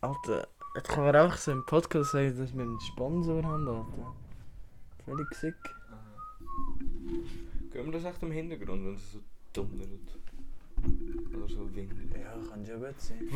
[0.00, 0.46] Alter,
[0.76, 4.14] jetzt kann man einfach so im Podcast sagen, dass wir einen Sponsor haben, Alter.
[5.04, 5.56] Völlig sick.
[7.72, 9.18] Gehen wir das echt im Hintergrund, wenn es so
[9.52, 10.16] donnert?
[11.36, 12.16] Oder so windet?
[12.16, 13.28] Ja, kann ja gut sein.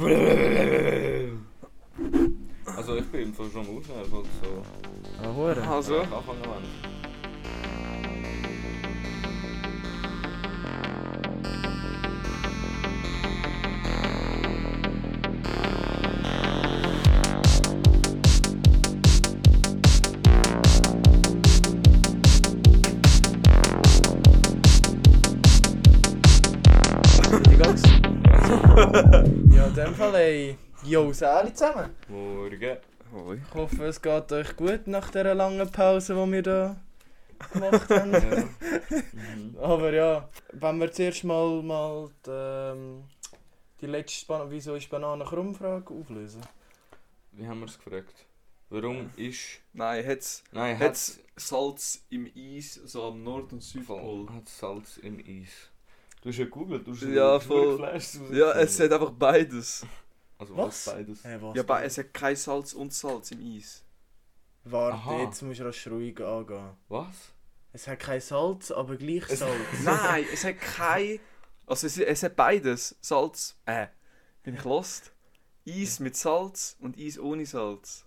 [2.65, 4.63] Also ich bin im Fall schon Ausnehmen, falls so...
[5.21, 5.75] Ah.
[5.75, 6.65] Also, Anfangen wollen.
[7.02, 7.02] Die
[30.13, 30.59] ja, in dem Fall, ey.
[30.85, 31.95] Yo, Sali zusammen.
[32.09, 32.79] Morgen.
[33.13, 33.37] hoi.
[33.37, 36.77] Ich hoffe, es geht euch gut nach dieser langen Pause, die wir da
[37.53, 38.13] gemacht haben.
[38.13, 38.45] Ja.
[39.13, 39.57] Mhm.
[39.59, 43.05] Aber ja, wenn wir zuerst mal, mal die, ähm,
[43.81, 46.43] die letzte Ban Wieso ist Banane krumm-Frage auflösen.
[47.33, 48.27] Wie haben wir es gefragt?
[48.71, 49.61] Warum ist...
[49.73, 53.63] Nein, hat's, Nein, hat's Salz im Eis, so am Nord- und.
[53.63, 54.29] Südpol?
[54.31, 55.72] Hat Salz im Eis.
[56.23, 57.73] Du hast ja gegoogelt, du hast Ja, hast voll.
[57.77, 59.85] geflasht, Ja, es hat einfach beides.
[60.39, 60.87] Also Was?
[60.87, 60.95] was?
[60.95, 61.25] Beides.
[61.25, 61.57] Hey, was?
[61.57, 63.85] Ja, bei, es hat kein Salz und Salz im Eis.
[64.65, 65.23] Warte, Aha.
[65.23, 66.71] jetzt musst du rasch ruhig angehen.
[66.89, 67.33] Was?
[67.73, 69.53] Es hat kein Salz, aber gleich Es- Salz.
[69.85, 71.19] Nein, es hat kein...
[71.67, 72.97] Also es, es hat beides.
[73.01, 73.57] Salz...
[73.67, 73.89] Äh,
[74.45, 75.13] bin ich lost?
[75.69, 78.05] Eis mit Salz und Eis ohne Salz.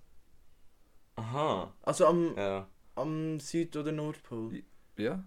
[1.18, 1.74] Aha.
[1.82, 2.68] Also am, Ja.
[2.96, 4.64] am Süd- oder Nordpol.
[4.98, 5.24] Ja?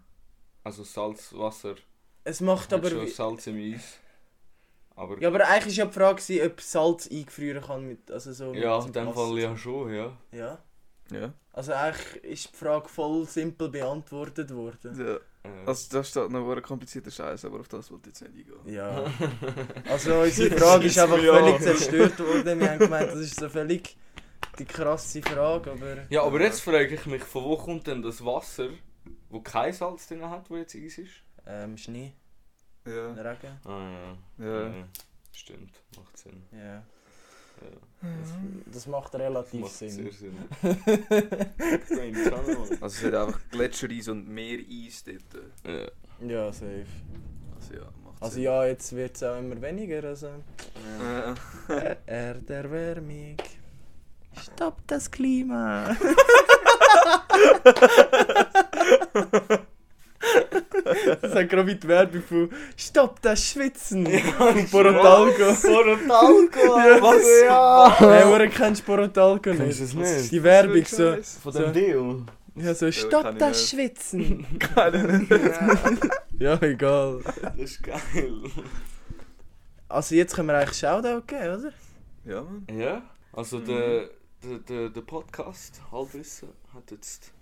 [0.65, 1.77] Also Salz, Wasser.
[2.29, 2.91] Es macht aber...
[2.91, 3.99] schon Salz im Eis.
[4.95, 5.19] Aber...
[5.19, 8.11] Ja, aber eigentlich war ja die Frage, ob Salz eingefrieren kann mit...
[8.11, 9.15] Also so mit Ja, in dem.
[9.15, 10.17] Fall ja schon, ja.
[10.33, 10.59] Ja.
[11.11, 11.33] Ja.
[11.53, 14.99] Also eigentlich ist die Frage voll simpel beantwortet worden.
[15.07, 15.19] ja.
[15.65, 18.75] Also da steht noch ein komplizierter Scheiß, aber auf das wollte ich jetzt nicht eingehen.
[18.75, 19.07] Ja.
[19.91, 21.33] Also unsere Frage ist einfach Ja.
[21.33, 22.61] völlig zerstört worden.
[22.61, 23.97] Wir haben gemeint, das ist so völlig
[24.59, 26.07] die krasse Frage, aber...
[26.11, 28.69] ja, aber jetzt frage ich mich, von wo kommt denn das Wasser,
[29.31, 31.23] wo kein Salz drin hat, wo jetzt Eis ist?
[31.49, 32.13] Ähm, Schnee,
[32.87, 33.13] Ja.
[33.13, 34.69] Regen, Ah ja.
[34.69, 34.73] Ja.
[35.33, 36.43] Stimmt, macht Sinn.
[36.53, 36.83] ja.
[37.61, 37.71] Ja.
[38.03, 38.31] Das,
[38.73, 39.91] das macht relativ Macht Sinn.
[39.91, 40.37] sehr Sinn.
[42.81, 45.25] Also es hat einfach Gletschereis und Meereis dort.
[45.67, 45.89] Ja.
[46.29, 46.87] Ja, safe.
[47.57, 48.43] Also ja, macht Also Sinn.
[48.45, 50.05] ja, jetzt wird es auch immer weniger.
[50.05, 50.29] Also.
[51.69, 53.37] Äh, Erderwärmung.
[54.41, 55.97] Stopp das Klima.
[61.17, 64.07] das hat gerade wie die Werbung von Stopp das Schwitzen.
[64.07, 64.67] von.
[64.71, 67.27] Porotalco, Ja, was?
[67.45, 67.97] Ja!
[67.99, 69.81] Hey, woher kennst du Porotalco Kennst nicht?
[69.81, 70.33] du es nicht?
[70.33, 71.17] Die Werbung so.
[71.43, 71.59] Von So.
[71.61, 72.23] dem Deal?
[72.57, 73.69] Ja, so kann Stopp ich das nicht.
[73.71, 74.47] Schwitzen.
[74.77, 74.89] Ja,
[76.57, 77.21] ja, egal.
[77.43, 78.01] das ist geil.
[79.89, 81.73] Also jetzt können wir eigentlich Shoutout geben, oder?
[82.25, 82.67] Ja, Mann.
[82.79, 83.03] Ja,
[83.33, 84.11] also der,
[84.43, 87.33] der, der, der Podcast Halbwissen hat jetzt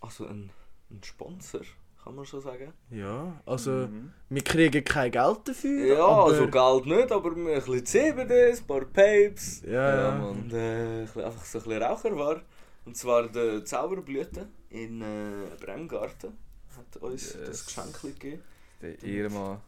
[0.00, 0.50] also einen,
[0.90, 1.60] einen Sponsor,
[2.02, 2.72] kann man schon sagen.
[2.90, 4.12] Ja, also Mhm.
[4.28, 5.86] wir kriegen kein Geld dafür.
[5.86, 6.24] Ja, aber...
[6.32, 10.14] also Geld nicht, aber ein bisschen CBD, ein paar Papes Ja, Ja.
[10.18, 10.28] Mann.
[10.30, 12.42] und äh, einfach so ein bisschen Raucher war.
[12.84, 16.36] Und zwar der Zauberblüte in äh, Bremgarten
[16.76, 17.44] hat uns Yes.
[17.46, 18.42] das Geschenk gegeben.
[18.80, 19.60] Der Ehrenmann.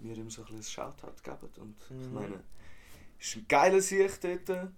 [0.00, 2.14] Wir ihm so ein bisschen Shoutout gegeben und ich Mhm.
[2.14, 2.40] meine,
[3.20, 4.68] es ist ein geiler Sicht dort.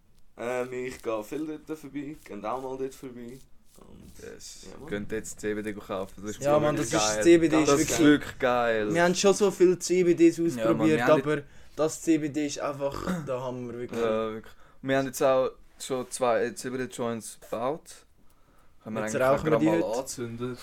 [0.40, 3.38] Ähm, ich gehe viel dort vorbei, gehe auch mal dort vorbei.
[3.81, 4.66] Und Yes.
[4.71, 4.89] Ja, Mann.
[4.89, 6.15] Könnt jetzt CBD kaufen.
[6.22, 7.22] Das ist Ja, Mann, wirklich das ist- geil.
[7.25, 8.94] CBD ist das wirklich- ist wirklich geil.
[8.94, 11.43] Wir haben schon so viele CBDs ausprobiert, Ja, Mann, aber
[11.77, 14.00] das CBD ist einfach, da haben wir wirklich.
[14.00, 14.55] Ja, wirklich.
[14.83, 15.50] Wir haben jetzt auch
[15.81, 17.83] schon zwei CBD-Joints gebaut.
[18.83, 19.99] Können wir Jetzt eigentlich auch rauchen wir gerade die mal heute.
[20.00, 20.56] anzünden.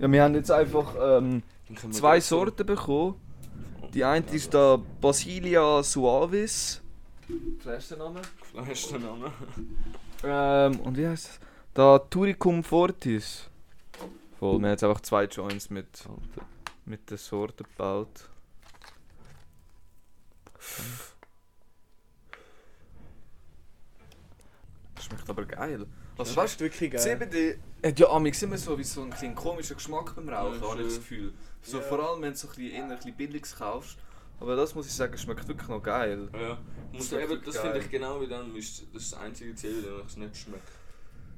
[0.00, 1.42] Ja, wir haben jetzt einfach ähm,
[1.90, 3.14] zwei Sorten bekommen.
[3.94, 6.82] Die eine ist da Basilia suavis.
[7.60, 8.20] Flaschenname.
[8.52, 9.32] Fleischname.
[10.24, 11.47] Ähm, und wie heißt das?
[11.78, 13.48] Da Turicum fortis.
[14.40, 15.86] Voll, wir haben jetzt einfach zwei Joints mit,
[16.86, 18.28] mit der Sorte gebaut.
[25.00, 25.86] Schmeckt aber geil.
[26.16, 27.00] Also, das weißt ist wirklich geil.
[27.00, 30.70] CBD hat ja amix immer so wie so einen kleinen komischen Geschmack beim Rauchen, Ja,
[30.70, 30.96] habe ich das.
[30.96, 31.32] Gefühl.
[31.62, 31.84] So Ja.
[31.84, 33.98] vor allem, wenn du so ein bisschen, eher ein bisschen Billiges kaufst.
[34.40, 36.28] Aber das muss ich sagen, schmeckt wirklich noch geil.
[36.32, 36.58] Ja.
[36.90, 40.16] Muss Das das finde ich genau wie dann, ist das ist das einzige CBD, das
[40.16, 40.77] nicht schmeckt.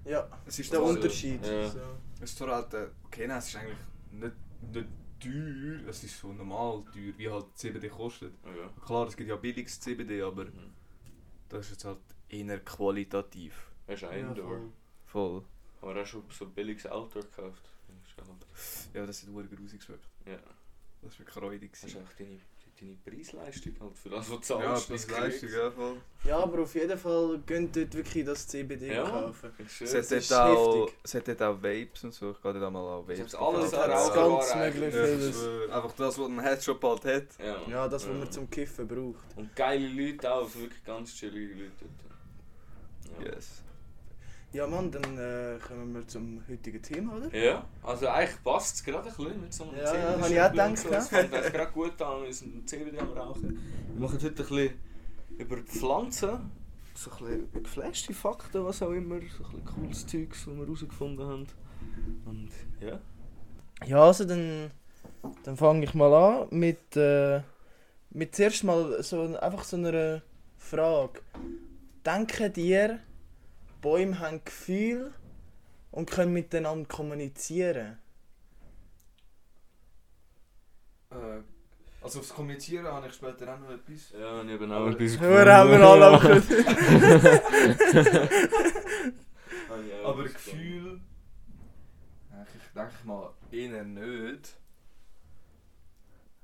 [0.05, 1.45] Ja, Es ist der Unterschied.
[1.45, 1.69] Ja.
[1.71, 1.79] So.
[2.21, 3.79] Es ist halt, äh, okay, nein, es ist eigentlich
[4.13, 4.35] nicht,
[4.73, 4.89] nicht
[5.21, 8.33] teuer, es ist so normal teuer, wie halt CBD kostet.
[8.45, 8.69] Ja.
[8.85, 10.73] Klar, es gibt ja billiges CBD, aber Mhm.
[11.49, 11.99] das ist jetzt halt
[12.29, 13.71] eher qualitativ.
[13.87, 14.73] Das ist auch Ja, voll.
[15.07, 15.45] Voll.
[15.83, 17.63] Aber hast du so billiges Outdoor gekauft?
[18.95, 20.05] Ja, das hat sehr grusig geschmeckt.
[20.27, 20.37] Ja,
[21.03, 21.71] Das war wirklich räudig.
[21.73, 22.07] das ist gewesen.
[22.09, 22.41] echt deine,
[22.81, 24.89] deine Preisleistung halt für das, was du Ja, zahlst.
[24.89, 25.55] bis das Leistung, kriegst.
[25.57, 25.97] ja voll.
[26.25, 29.09] Ja, aber auf jeden Fall gehen dort wirklich das CBD Ja.
[29.09, 29.51] kaufen.
[29.59, 29.91] Ich schwöre.
[29.91, 32.31] Es hat das dort ist auch, es hat dort auch Vapes und so.
[32.31, 33.21] Ich gehe dort auch mal an Vapes.
[33.21, 35.29] Es hat alles Dort an ganz möglich Ja, vieles.
[35.29, 35.73] ich schwöre.
[35.75, 37.27] Einfach das, was ein Headshop halt hat.
[37.39, 39.37] Ja, Ja, das, was man zum Kiffen braucht.
[39.37, 43.27] Und geile Leute auch, also wirklich ganz chillige Leute dort.
[43.27, 43.33] Ja.
[43.35, 43.63] Yes.
[44.53, 47.33] Ja, Mann, dann äh, kommen wir zum heutigen Thema, oder?
[47.37, 50.41] Ja, also eigentlich passt es gerade ein bisschen mit so einem Ja, ja, habe ich
[50.41, 50.85] auch und so.
[50.89, 53.59] gedacht, Es fängt eigentlich gerade gut an, wir sind CBD am Rauchen.
[53.93, 54.71] Wir machen heute ein bisschen
[55.39, 56.51] über die Pflanzen,
[56.95, 60.65] so ein bisschen geflashte Fakten, was auch immer, so ein bisschen cooles Zeugs, das wir
[60.65, 61.47] herausgefunden haben.
[62.25, 62.51] Und
[62.81, 62.99] ja.
[63.87, 64.73] Ja, also dann,
[65.45, 67.41] dann fange ich mal an mit, äh,
[68.11, 70.23] mit zuerst mal so, einfach so einer
[70.59, 71.21] Frage.
[72.05, 72.99] Denken dir,
[73.81, 75.13] Bäume haben Gefühl
[75.91, 77.99] und können miteinander kommunizieren?
[81.11, 81.41] Äh,
[82.03, 84.11] also aufs Kommunizieren habe ich später auch noch etwas.
[84.13, 86.43] Ja, ich habe Aber- auch ein bisschen Hör, haben wir alle Können.
[90.05, 91.01] Aber Gefühl.
[92.55, 94.57] Ich denke mal eher nicht.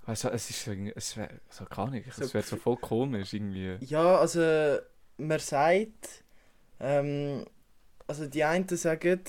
[0.04, 3.32] Also, es ist so, irgendwie- es wäre so gar nicht, es wäre so voll komisch
[3.32, 3.76] irgendwie.
[3.84, 4.78] Ja, also
[5.16, 6.24] man sagt,
[6.80, 7.44] ähm,
[8.06, 9.20] also die einen sagen,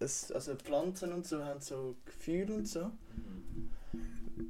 [0.00, 2.90] es, also Pflanzen und so haben so Gefühl und so.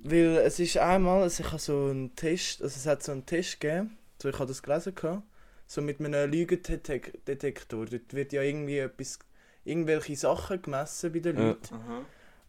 [0.02, 3.26] Weil es ist einmal, also ich habe so einen Test, also es hat so einen
[3.26, 5.22] Test gegeben, so ich habe das gelesen gehabt,
[5.66, 7.86] so mit einem Lügendetektor.
[7.86, 9.18] Dort wird ja irgendwie etwas,
[9.64, 11.42] irgendwelche Sachen gemessen bei den Ja.
[11.48, 11.74] Leuten.
[11.74, 12.02] Aha.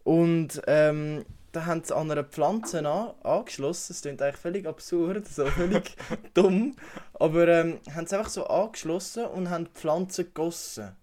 [0.04, 1.24] Und ähm,
[1.56, 3.94] da haben sie an einer Pflanze an, angeschlossen.
[3.94, 5.96] Das klingt eigentlich völlig absurd, so völlig
[6.34, 6.76] dumm.
[7.14, 10.94] Aber ähm, haben sie einfach so angeschlossen und haben die Pflanze gegossen.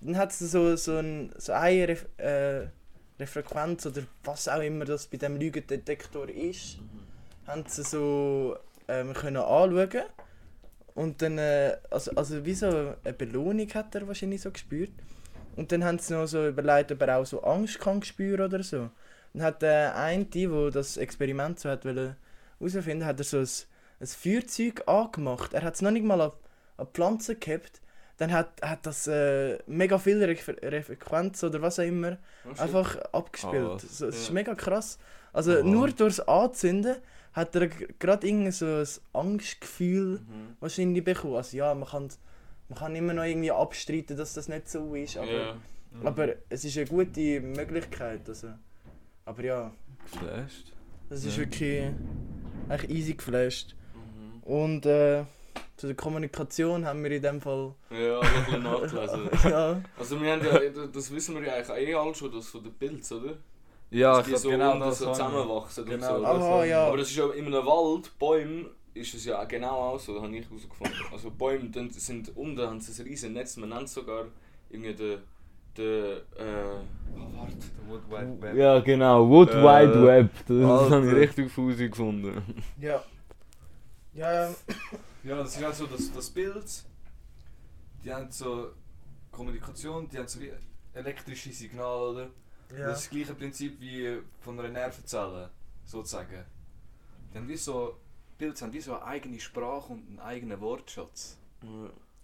[0.00, 2.66] Dann hat sie so, so, ein, so eine Ref äh,
[3.20, 6.78] Refrequenz oder was auch immer das bei dem Lügendetektor ist,
[7.46, 8.56] haben sie so
[8.88, 10.06] ähm, können anschauen.
[10.96, 14.90] Und dann, äh, also, also wie so eine Belohnung hat er wahrscheinlich so gespürt.
[15.54, 18.64] Und dann haben sie noch so überlegt, ob er auch so Angst kann spüren oder
[18.64, 18.90] so.
[19.34, 22.16] Dann hat der eine, der das Experiment so hat wollte
[22.58, 23.48] herausfinden, hat er so ein,
[24.00, 25.52] ein Feuerzeug angemacht.
[25.54, 26.32] Er hat es noch nicht mal an,
[26.76, 27.80] an die Pflanze gehabt.
[28.16, 32.18] Dann hat, hat das äh, mega viel Re Frequenz oder was auch immer
[32.56, 33.54] einfach abgespielt.
[33.76, 34.34] Ah, so, es ist ja.
[34.34, 34.98] mega krass.
[35.32, 35.62] Also Aha.
[35.62, 36.96] nur durchs Anzünden
[37.32, 40.56] hat er gerade irgendwie so ein Angstgefühl Mhm.
[40.58, 41.36] wahrscheinlich bekommen.
[41.36, 42.08] Also ja, man kann,
[42.68, 45.56] man kann immer noch irgendwie abstreiten, dass das nicht so ist, aber, Ja.
[46.02, 48.28] aber es ist eine gute Möglichkeit.
[48.28, 48.48] Also.
[49.28, 49.70] Aber ja,
[50.10, 50.72] Geflasht.
[51.10, 51.42] das ist Ja.
[51.42, 51.82] wirklich
[52.68, 53.74] eigentlich easy geflasht.
[53.94, 54.42] Mhm.
[54.42, 55.24] Und äh,
[55.76, 57.74] zu der Kommunikation haben wir in dem Fall...
[57.90, 59.28] Ja, ein bisschen nachgelesen.
[59.50, 62.62] ja, Also wir haben ja, das wissen wir ja eigentlich eh alle schon, das von
[62.64, 63.36] den Pilzen, oder?
[63.90, 66.22] Ja, Dass die ich so, glaube genau das so zusammenwachsen und Genau so.
[66.22, 66.86] das Aha, ja.
[66.88, 70.22] Aber das ist ja in einem Wald, Bäumen, ist es ja genau auch so, das
[70.22, 70.94] habe ich herausgefunden.
[71.12, 74.24] Also Bäume dann sind unten, haben sie ein riesen Netz, man nennt es sogar
[74.70, 75.18] irgendwie den,
[75.76, 76.20] den, äh,
[77.16, 77.54] oh, warte.
[77.60, 78.56] The Wood Wide Web.
[78.56, 80.96] Ja genau, Wood Äh, Wide Web, das Alter.
[80.96, 82.42] habe ich richtig fusi gefunden.
[82.80, 83.02] ja.
[84.14, 84.48] Ja,
[85.22, 86.64] Ja, das ist halt so das, das Bild.
[88.02, 88.70] Die haben so
[89.30, 90.52] Kommunikation, die haben so wie
[90.94, 92.22] elektrische Signale, oder?
[92.76, 92.86] ja.
[92.88, 95.50] Das ist das gleiche Prinzip wie von einer Nervenzelle,
[95.84, 96.44] sozusagen.
[97.32, 97.96] Die haben wie so,
[98.38, 101.36] Pilze haben wie so eine eigene Sprache und einen eigenen Wortschatz.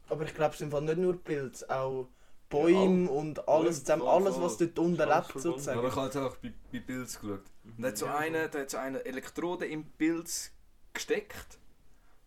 [0.08, 2.08] Aber ich glaube, es sind nicht nur Pilze, auch
[2.48, 5.78] Bäume und alles zusammen, alles was dort unten Alles lebt sozusagen.
[5.78, 7.42] Aber ich habe jetzt auch bei, bei Pilz geschaut.
[7.64, 8.16] Und da hat so Ja.
[8.18, 10.52] eine, da hat so eine Elektrode im Pilz
[10.92, 11.58] gesteckt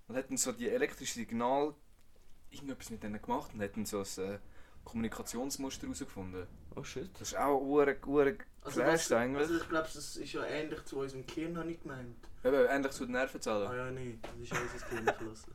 [0.07, 1.73] und hat dann so die elektrische Signal
[2.51, 4.39] irgendetwas mit denen gemacht und hat dann so ein äh,
[4.83, 6.47] Kommunikationsmuster herausgefunden.
[6.75, 7.09] Oh shit.
[7.19, 9.41] Das ist auch ure, ure Also, was, eigentlich.
[9.41, 12.15] also ich glaube, das ist ja ähnlich zu unserem Gehirn, habe ich gemeint.
[12.43, 13.67] Eben, ähnlich zu den Nervenzellen.
[13.67, 15.53] Ah ja, nein, das ist ja unser Gehirn verlassen.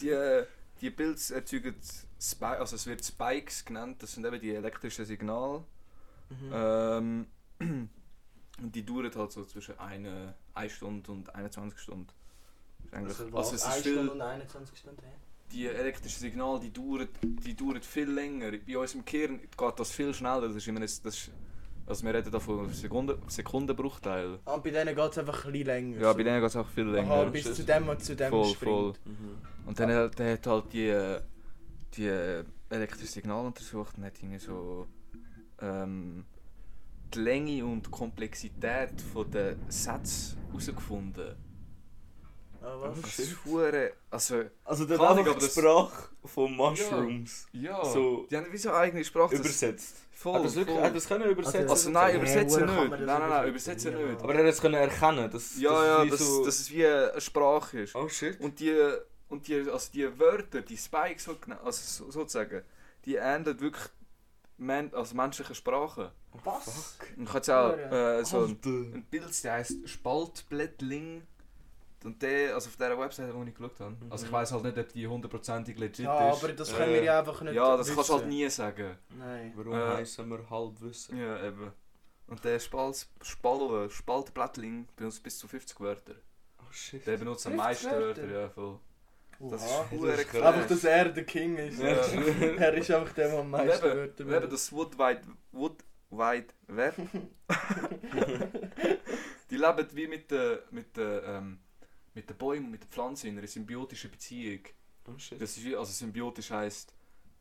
[0.00, 0.46] Die, äh,
[0.80, 1.74] die Pilze erzeugen
[2.20, 5.64] Spi also es wird Spikes genannt, das sind eben die elektrischen Signale.
[6.30, 6.50] Mhm.
[6.52, 7.26] Ähm,
[8.60, 10.08] und die dauern halt so zwischen 1
[10.54, 12.08] eine Stunde und 21 Stunden.
[12.84, 15.16] Ist Eigentlich, also, also, es ist 1 viel, Stunde und 21 Stunden her?
[15.52, 18.52] die elektrischen Signale die dauern, die dauern viel länger.
[18.66, 20.48] Bei uns im Gehirn geht das viel schneller.
[20.48, 21.30] Das ist immer ein, das ist,
[21.88, 24.38] also wir reden da von Sekunden, Sekundenbruchteilen.
[24.44, 26.00] Ah, bei denen geht es einfach ein bisschen länger.
[26.00, 26.16] Ja, so.
[26.18, 27.10] bei denen geht es auch viel länger.
[27.12, 28.74] Aha, bis zu dem und zu dem voll, springt.
[28.74, 28.92] voll.
[29.04, 29.38] Mhm.
[29.66, 31.16] Und dann hat er hat halt die,
[31.96, 34.86] die elektrische Signale untersucht und hat irgendwie so
[35.60, 36.24] ähm,
[37.14, 41.36] die Länge und Komplexität von der Sätze herausgefunden.
[42.60, 43.00] Ah, Oh, was?
[43.02, 48.26] Das ist hure, also Also der Ahnung, aber die das- Sprache von Mushrooms ja, So-
[48.28, 49.30] die haben wie so eine eigene Sprache.
[49.30, 49.96] das- übersetzt.
[50.20, 50.84] Voll, Hat er das wirklich voll.
[50.86, 51.70] hat das können übersetzen?
[51.70, 52.90] Also nein, Hä, übersetzen kann nicht.
[52.90, 53.92] Nein, das nein, nein, übersetzen?
[53.92, 54.06] Ja.
[54.06, 54.22] nicht.
[54.22, 56.44] aber er hat es können erkennen, dass Ja, dass ja, es wie dass, so...
[56.44, 57.94] dass es wie eine Sprache ist.
[57.94, 58.40] Oh shit.
[58.40, 58.74] Und die,
[59.28, 62.62] und die, also die Wörter, die Spikes, so, also so- sozusagen,
[63.04, 63.84] die ähneln wirklich
[64.56, 66.10] men also menschliche Sprache.
[66.42, 66.96] Was?
[67.16, 71.22] Und ich habe auch Ja, äh, so ein, ein Bild, der heisst Spaltblättling.
[72.04, 73.96] Und der, also auf dieser Webseite, wo ich geschaut habe.
[74.08, 76.44] Also ich weiß halt nicht, ob die hundertprozentig legit Ja, ist.
[76.44, 78.38] aber das Äh, können wir ja einfach nicht ja, das kannst du halt wissen.
[78.38, 78.96] nie sagen.
[79.18, 79.52] Nein.
[79.56, 81.18] Warum Äh, heissen wir Halbwissen?
[81.18, 81.72] Ja, eben.
[82.28, 86.14] Und der Spalt, Spal, Spaltblättling benutzt bis zu 50 Wörter.
[86.60, 87.04] Oh shit.
[87.06, 88.26] Der benutzt am 50 meisten Wörter?
[88.30, 88.78] Ja voll.
[89.40, 90.42] Das ist Das ist krass.
[90.42, 91.80] Einfach, dass er der King ist.
[91.80, 91.88] Ja.
[92.58, 95.76] er ist einfach der, der am meisten eben, Wörter und eben das Wood Wide, Wood
[96.10, 96.94] Wide Web.
[99.50, 101.58] die leben wie mit den mit den, ähm,
[102.18, 104.60] mit den Bäumen und mit den Pflanzen in einer symbiotischen Beziehung.
[105.08, 105.40] Oh shit.
[105.40, 106.92] Das ist wie, also symbiotisch heisst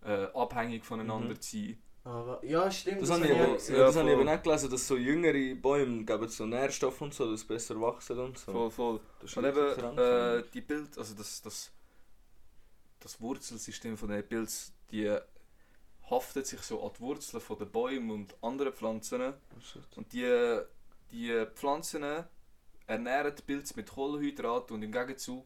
[0.03, 1.41] äh, abhängig voneinander Mhm.
[1.41, 1.77] zu sein.
[2.03, 3.01] Aber, ja, stimmt.
[3.01, 6.05] Das, habe ich, eben, ja, das habe ich eben auch gelesen, dass so jüngere Bäume
[6.05, 8.51] geben so Nährstoffe und so, dass sie besser wachsen und so.
[8.53, 8.99] Voll, voll.
[9.19, 11.71] Das ist Und eben äh, die Bild, also das, das,
[12.99, 15.17] das Wurzelsystem von den Pilz, die
[16.09, 19.21] haftet sich so an die Wurzeln von den Bäumen und anderen Pflanzen.
[19.33, 19.97] Oh.
[19.97, 20.61] Und die,
[21.11, 22.05] die Pflanzen
[22.87, 25.45] ernähren die Pilze mit Kohlenhydraten und im Gegenzug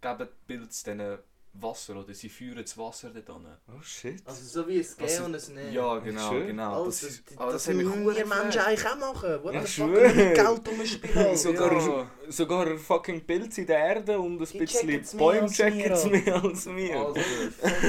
[0.00, 1.18] geben die Pilze denen
[1.56, 3.46] Wasser oder sie führen das Wasser dort an.
[3.68, 4.20] Oh shit.
[4.26, 5.72] Also so wie es Also, Gehen und es Nehmen.
[5.72, 6.46] Ja, genau, schön.
[6.48, 6.72] genau.
[6.84, 9.44] Also, das, ist, das, aber das, das, müssen hure wir Menschen eigentlich auch machen.
[9.44, 9.94] What Ja, the fuck?
[9.94, 11.36] Geld umspielen.
[11.36, 12.10] Sogar, Ja.
[12.28, 16.66] sogar fucking Pilze in der Erde und ein Die bisschen Bäume checken es mehr als
[16.66, 16.96] wir.
[17.00, 17.20] Alter.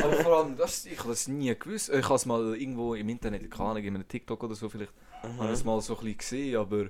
[0.04, 1.90] aber vor allem, das, ich habe das nie gewusst.
[1.90, 4.94] Ich habe es mal irgendwo im Internet, keine Ahnung, in einem TikTok oder so vielleicht,
[5.24, 6.86] habe ich es mal so ein bisschen gesehen, aber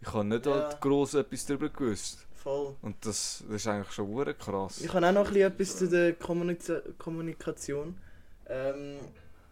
[0.00, 0.52] ich habe nicht Ja.
[0.54, 2.26] halt gross etwas darüber gewusst.
[2.34, 2.76] Voll.
[2.82, 4.80] Und das, das ist eigentlich schon hure krass.
[4.80, 7.98] Ich habe auch noch ein bisschen etwas zu der Kommunika Kommunikation.
[8.46, 8.98] Ähm,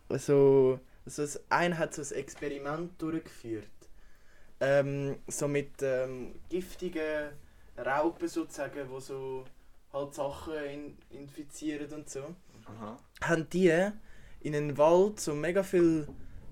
[0.08, 3.66] also, also das eine hat so ein Experiment durchgeführt.
[4.60, 7.30] Ähm, so mit ähm, giftigen
[7.76, 9.44] Raupen sozusagen, die so
[9.92, 12.34] halt Sachen in infizieren und so.
[12.66, 12.98] Aha.
[13.22, 13.90] haben die
[14.40, 16.08] in einen Wald so mega viel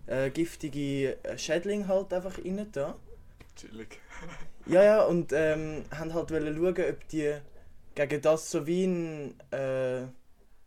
[0.06, 2.96] äh, giftige äh, Schädlinge halt einfach rein da.
[3.56, 4.00] Chillig.
[4.66, 7.34] Ja, ja, und ähm, haben halt wollen schauen, ob die
[7.94, 10.06] gegen das so wie ein, äh,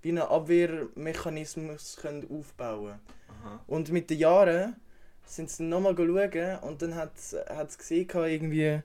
[0.04, 3.64] wie einen Abwehrmechanismus können aufbauen Aha.
[3.66, 4.76] Und mit den Jahren
[5.26, 8.82] sind sie nochmal schauen und dann hat es gesehen, irgendwie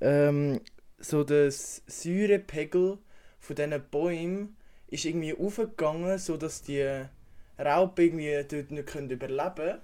[0.00, 0.60] ähm,
[0.98, 2.98] so der Säurepegel
[3.38, 4.56] von diesen Bäumen
[4.88, 7.04] ist irgendwie aufgegangen, sodass die
[7.58, 9.78] Raupen irgendwie dort nicht können überleben können.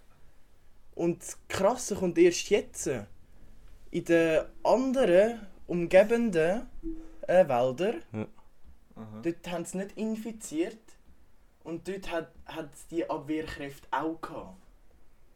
[0.95, 2.91] Und das Krasse kommt erst jetzt.
[3.91, 6.69] In den anderen umgebenden
[7.27, 8.03] äh, Wäldern,
[8.95, 9.21] Aha.
[9.23, 10.79] dort haben sie nicht infiziert.
[11.65, 14.57] Und dort hat, hat es die Abwehrkräfte auch gehabt.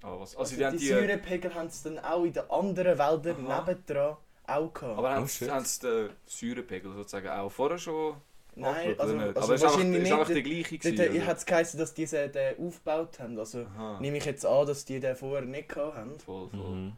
[0.03, 0.37] Ah, was?
[0.37, 3.47] Also, Also, die die, haben die, Säurepegel haben sie dann auch in den anderen Wäldern
[3.47, 3.61] Aha.
[3.67, 4.17] nebendran
[4.47, 4.99] auch gehabt.
[4.99, 8.17] aber haben Oh, haben sie den Säurepegel sozusagen auch vorher schon
[8.57, 9.37] Nein, also, nicht?
[9.37, 10.45] also aber es ist einfach, wahrscheinlich ist einfach der nicht.
[10.45, 13.39] gleiche gewesen, äh, es geheißen, dass diese den aufgebaut haben.
[13.39, 14.01] Also Aha.
[14.01, 16.19] nehme ich jetzt an, dass die den vorher nicht gehabt haben.
[16.21, 16.59] Voll, voll.
[16.75, 16.93] Mhm.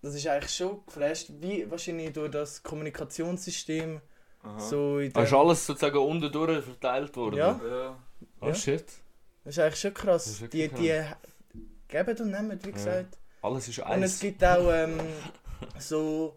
[0.00, 4.00] Das ist eigentlich schon geflasht, wie wahrscheinlich durch das Kommunikationssystem
[4.42, 4.58] Aha.
[4.60, 7.38] so in Ah, ist der, alles sozusagen unten durch verteilt worden?
[7.38, 7.60] Ja.
[7.68, 7.98] Ja.
[8.40, 8.54] Oh Ja.
[8.54, 8.84] shit.
[9.44, 10.26] Das ist eigentlich schon krass.
[10.26, 11.04] Ist die, wirklich die
[11.88, 12.74] geben und nehmen, wie Ja.
[12.74, 13.18] gesagt.
[13.42, 15.00] Alles ist Und es gibt auch ähm,
[15.78, 16.36] so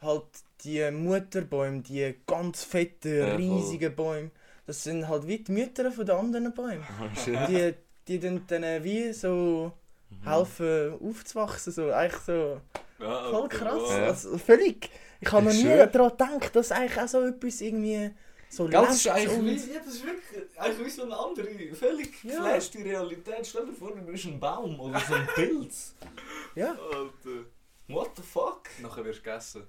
[0.00, 0.24] halt
[0.62, 4.30] die Mutterbäume, die ganz fetten, Ja, riesigen Bäume.
[4.66, 6.84] Das sind halt wie die Mütter von den anderen Bäumen.
[7.02, 7.36] Oh shit.
[7.48, 7.74] Die,
[8.08, 9.72] die dann denen wie so
[10.10, 10.28] Mhm.
[10.28, 11.72] helfen aufzuwachsen.
[11.72, 11.90] So.
[11.90, 12.60] Eigentlich so
[13.04, 13.82] Ja, voll krass.
[13.90, 13.98] ja.
[14.00, 14.06] Ja.
[14.06, 14.88] Also, völlig.
[15.20, 18.10] Ich habe noch nie daran gedacht, dass eigentlich auch so etwas irgendwie
[18.50, 21.74] so ist lebt eigentlich und- wie, ja, das ist wirklich eigentlich wie so eine andere,
[21.74, 22.30] völlig Ja.
[22.36, 23.46] geflashte Realität.
[23.46, 25.94] Stell dir vor, du bist ein Baum oder so ein Pilz.
[26.54, 27.44] Ja, Alter.
[27.88, 28.62] What the fuck?
[28.80, 29.62] Nachher wirst du gegessen.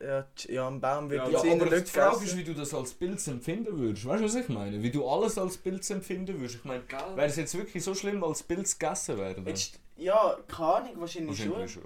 [0.00, 2.54] ja, ja, am Baum wird Ja, jetzt Ja, aber der die Frage ist, wie du
[2.54, 4.06] das als Pilz empfinden würdest.
[4.06, 4.82] Weißt du, was ich meine?
[4.82, 6.56] Wie du alles als Pilz empfinden würdest.
[6.56, 6.82] Ich meine,
[7.14, 9.46] wäre es jetzt wirklich so schlimm, als Pilz gegessen werden?
[9.46, 11.50] Jetzt, ja, keine Ahnung, wahrscheinlich schon.
[11.50, 11.82] Wahrscheinlich schon.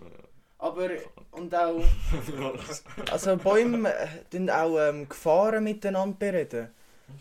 [0.58, 0.88] Aber,
[1.32, 1.84] und auch,
[3.10, 6.68] also Bäume äh, tun auch ähm, Gefahren miteinander bereden.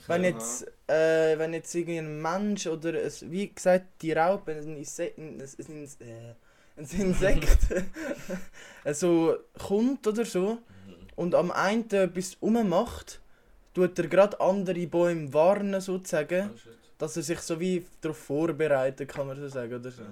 [0.08, 5.12] Wenn jetzt, äh, wenn jetzt irgendein Mensch oder, es, wie gesagt, die Raupe, ein, Inse
[5.18, 6.34] ein, ein, äh,
[6.78, 7.68] ein Insekt,
[8.94, 10.60] so kommt oder so
[11.16, 13.22] und am einen etwas rummacht,
[13.74, 16.52] tut er gerade andere Bäume warnen sozusagen,
[16.98, 20.04] dass er sich so wie darauf vorbereitet, kann man so sagen oder so.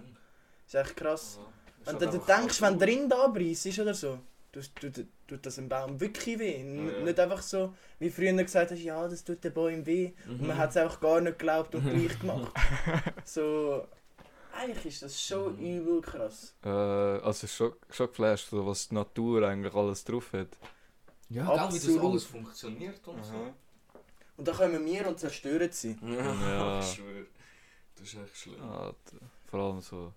[0.67, 1.39] ist echt krass.
[1.85, 4.19] Wenn du, du denkst, wenn drin da ist oder so,
[4.51, 6.55] tut, tut, tut das einem Baum wirklich weh.
[6.61, 7.03] N- Ja.
[7.03, 10.13] Nicht einfach so, wie früher gesagt hast, ja, das tut den Bäumen weh.
[10.27, 10.47] Und Mhm.
[10.47, 12.51] man hat es einfach gar nicht geglaubt und gleich gemacht.
[13.25, 13.87] so,
[14.55, 15.77] eigentlich ist das schon Mhm.
[15.77, 16.55] übel krass.
[16.63, 20.49] Äh, also schon, schon geflasht, so, was die Natur eigentlich alles drauf hat.
[21.29, 23.53] Ja, gell, wie das alles funktioniert und so.
[24.37, 25.97] Und dann kommen wir und zerstören sie.
[26.03, 26.79] Ja.
[26.79, 27.25] ich schwöre.
[27.95, 28.55] Das ist echt schlimm.
[28.59, 28.91] Ja,
[29.49, 30.11] vor allem so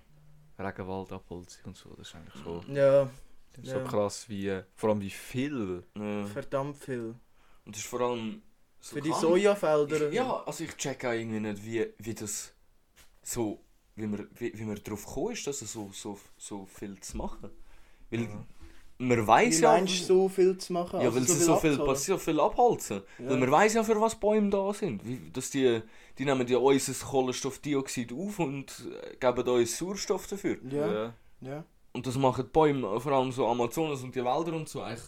[0.59, 3.09] Regenwald abholzen und so, das ist eigentlich schon Ja,
[3.63, 3.85] so Ja.
[3.85, 5.85] krass wie, äh, vor allem wie viel.
[5.95, 6.27] Ja.
[6.27, 7.15] verdammt viel.
[7.65, 8.43] Und das ist vor allem...
[8.81, 10.09] so Für die Sojafelder.
[10.09, 12.53] Ich, ja, also ich check auch irgendwie nicht, wie, wie das
[13.23, 13.61] so...
[13.99, 17.51] Wie man, wie, wie man darauf gekommen ist, dass so, so, so viel zu machen.
[18.11, 18.29] Weil
[18.99, 19.73] man weiß ja...
[19.73, 21.01] meinst so viel zu machen?
[21.01, 23.03] Ja, Also weil sie so viel passiert, so viel abholzen.
[23.19, 23.31] Ja.
[23.31, 25.07] Weil man weiß ja, für was Bäume da sind.
[25.07, 25.83] Wie, dass die,
[26.19, 28.73] die nehmen ja unser Kohlenstoffdioxid auf und
[29.13, 30.57] äh, geben uns Sauerstoff dafür.
[30.71, 31.65] Ja, ja.
[31.93, 35.01] Und das machen die Bäume, vor allem so Amazonas und die Wälder und so, eigentlich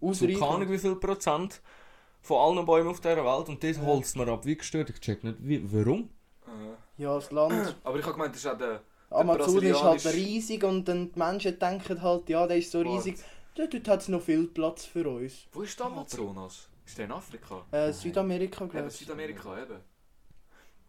[0.00, 0.70] so keine Ahnung Ausreichend.
[0.70, 1.60] wie viel Prozent
[2.22, 3.48] von allen Bäumen auf dieser Welt.
[3.48, 3.82] Und das Ja.
[3.84, 4.90] holzt man ab wie gestört.
[4.90, 6.08] Ich check nicht, wie, warum.
[6.96, 7.76] Ja, das Land.
[7.84, 8.82] Aber ich habe gemeint, das ist auch der...
[9.10, 13.18] Amazon ist halt riesig und dann die Menschen denken halt, ja, der ist so riesig.
[13.56, 15.46] Ja, dort hat es noch viel Platz für uns.
[15.52, 16.68] Wo ist der Amazonas?
[16.84, 17.64] Ist der in Afrika?
[17.70, 18.94] Äh, Südamerika, glaube Eben, ich.
[18.94, 19.78] Südamerika, eben.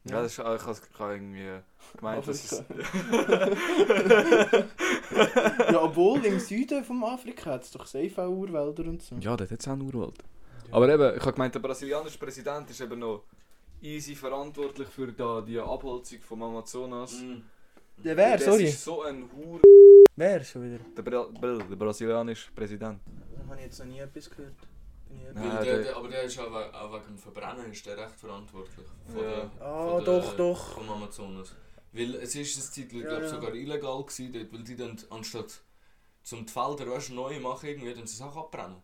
[0.08, 1.50] Ja, das ist, ich habe irgendwie
[1.98, 2.52] gemeint, dass es...
[5.72, 9.16] ja, obwohl im Süden von Afrika hat es doch safe auch Urwälder und so.
[9.16, 10.24] Ja, der hat jetzt auch Urwald.
[10.72, 13.24] Aber eben, ich habe gemeint, der brasilianische Präsident ist eben noch
[13.82, 17.24] easy verantwortlich für da die Abholzung vom Amazonas.
[17.98, 18.66] Der wer, das sorry?
[18.66, 19.60] ist so ein Hur...
[20.16, 20.84] Wer schon wieder?
[20.96, 23.00] Der, Bra Bra der brasilianische Präsident.
[23.38, 24.54] Da habe ich jetzt noch nie etwas gehört.
[25.34, 28.16] Nein, der, der- aber der ist auch, we- auch wegen dem Verbrennen ist der recht
[28.20, 28.86] verantwortlich.
[29.08, 29.30] Von Ja.
[29.30, 30.74] der, Ah, von der, doch, doch.
[30.74, 31.56] Vom Amazonas.
[31.92, 33.30] Weil es ist eine Zeit, ich Ja, glaube ja.
[33.30, 35.62] sogar illegal gewesen, dort, weil die dann anstatt
[36.24, 38.78] zum die Felder weißt, neu machen, irgendwie, dann sie Sachen abbrennen.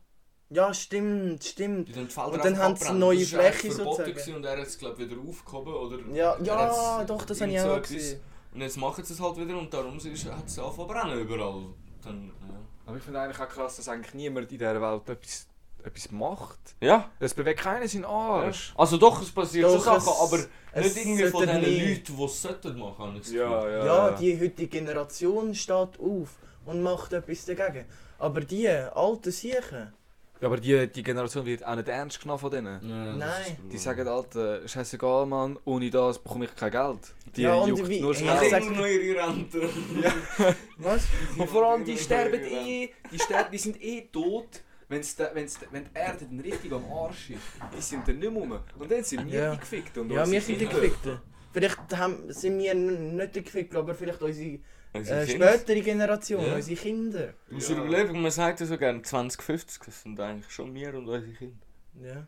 [0.50, 1.88] Ja, stimmt, stimmt.
[1.89, 3.00] Die dann die Felder Und dann haben sie abbrennen.
[3.00, 4.36] neue Das Fläche verboten sozusagen.
[4.38, 7.72] Und er hat es glaube wieder aufgehoben oder Ja, ja, doch, das habe ich so
[7.72, 8.20] auch gesehen.
[8.53, 11.20] Und jetzt machen sie es halt wieder und darum ist- hat es angefangen zu brennen
[11.20, 11.63] überall.
[12.03, 12.55] Dann, ja.
[12.86, 15.48] Aber ich finde eigentlich auch krass, dass eigentlich niemand in dieser Welt etwas,
[15.84, 16.60] etwas macht.
[16.81, 17.10] ja.
[17.20, 18.74] Es bewegt keiner seinen Arsch.
[18.77, 20.43] Also doch, es passiert Doch, schon es- Sachen, aber
[20.74, 23.86] es nicht irgendwie von den nie- Leuten, die es sollten machen, Ja, ja.
[23.86, 26.35] Ja, die heutige Generation steht auf
[26.66, 27.85] und macht etwas dagegen.
[28.20, 29.94] Aber die alten Siechen,
[30.42, 32.90] Ja, aber die, die Generation wird auch nicht ernst genommen von denen.
[32.90, 33.58] Ja, Nein.
[33.72, 37.14] Die sagen, Alter, scheißegal, Mann, ohne das bekomme ich kein Geld.
[37.36, 38.50] Die Ja, und juckt wie- nur Ja, ich schnell.
[38.50, 39.62] sag- noch ihre Rente.
[40.77, 41.04] was?
[41.38, 45.60] Und vor allem, die sterben eh, die, sterben, die sind eh tot, wenn's de, wenn's
[45.60, 47.40] de, wenn die Erde dann richtig am Arsch ist.
[47.77, 48.60] Die sind dann nicht mehr rum.
[48.80, 49.51] Und dann sind wir Ja.
[49.54, 49.98] die gefickt.
[49.98, 50.66] Und Ja, wir sind die.
[50.66, 51.20] Gefickten.
[51.54, 54.58] Vielleicht haben, sind wir nicht die Gefickten, aber vielleicht unsere
[54.94, 56.56] äh, spätere Generation, Ja.
[56.56, 57.34] unsere Kinder.
[57.48, 57.77] Du musst Ja.
[57.77, 61.66] überlegen, man sagt ja so gerne 2050, das sind eigentlich schon wir und unsere Kinder.
[62.01, 62.27] Ja.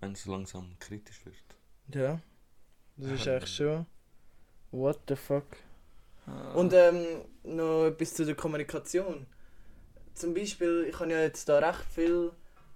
[0.00, 1.36] Wenn es langsam kritisch wird.
[1.94, 2.20] ja.
[2.96, 3.86] Das ist eigentlich schon.
[4.72, 5.46] What the fuck?
[6.26, 6.52] Ah.
[6.52, 9.26] Und ähm, noch etwas zu der Kommunikation.
[10.14, 12.30] Zum Beispiel, ich habe ja jetzt da recht viel,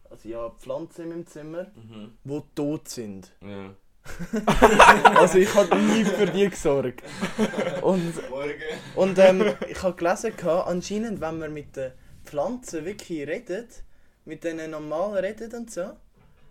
[0.08, 2.16] also ja, Pflanzen in meinem Zimmer, Mhm.
[2.24, 3.32] die tot sind.
[3.42, 3.74] Ja.
[5.16, 7.02] Also ich habe nie für die gesorgt.
[7.82, 8.12] Und,
[8.94, 11.92] und ähm, ich habe gelesen, anscheinend, wenn man mit den
[12.24, 13.82] Pflanzen wirklich redet,
[14.24, 15.92] mit denen normal redet und so,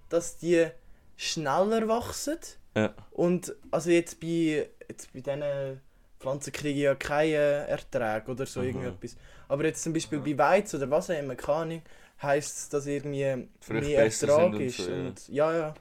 [0.09, 0.67] dass die
[1.15, 2.37] schneller wachsen.
[2.75, 2.93] Ja.
[3.11, 5.81] Und also jetzt bei, jetzt bei diesen
[6.19, 8.67] Pflanzen kriege ich ja keinen Ertrag oder so Mhm.
[8.67, 9.15] irgendetwas.
[9.47, 11.81] Aber jetzt zum Beispiel bei Weizen oder was auch immer, keine Ahnung,
[12.21, 14.77] heisst es, dass irgendwie mehr Ertrag sind und ist.
[14.77, 14.95] so, ja.
[15.07, 15.73] Und, ja, ja.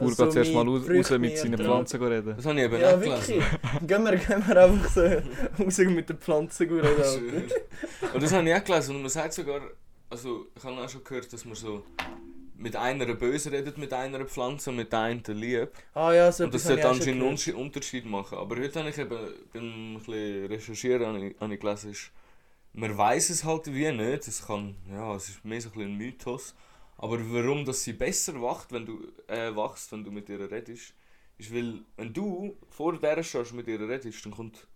[0.00, 1.58] Bauer geht zuerst mal raus, raus mit seinen.
[1.58, 2.34] Pflanzen reden.
[2.36, 3.26] Das habe ich eben Ja, nicht wirklich.
[3.26, 3.86] gelesen.
[3.86, 5.00] gehen, wir, gehen wir einfach so
[5.64, 7.50] raus mit den Pflanzen reden.
[8.14, 8.96] Und das habe ich auch gelesen.
[8.96, 9.60] Und man sagt sogar,
[10.08, 11.84] also ich habe auch schon gehört, dass man so
[12.56, 15.70] mit einer böse redet, mit einer Pflanze und mit der einen lieb.
[15.94, 17.56] Ah ja, so Und das sollte anscheinend einen.
[17.56, 18.36] Unterschied- machen.
[18.36, 19.18] Aber heute habe ich eben,
[19.52, 22.10] beim ein bisschen recherchieren, habe ich, habe ich gelesen, ist,
[22.74, 24.28] man weiß es halt wie nicht.
[24.28, 26.54] Es kann, ja, es ist mehr so ein, bisschen ein Mythos.
[27.02, 30.92] Aber warum dass sie besser wacht, wenn du, äh, wachst, wenn du mit ihr redest,
[31.38, 34.68] ist, weil wenn du vor der stehst und mit ihr redest, dann kommt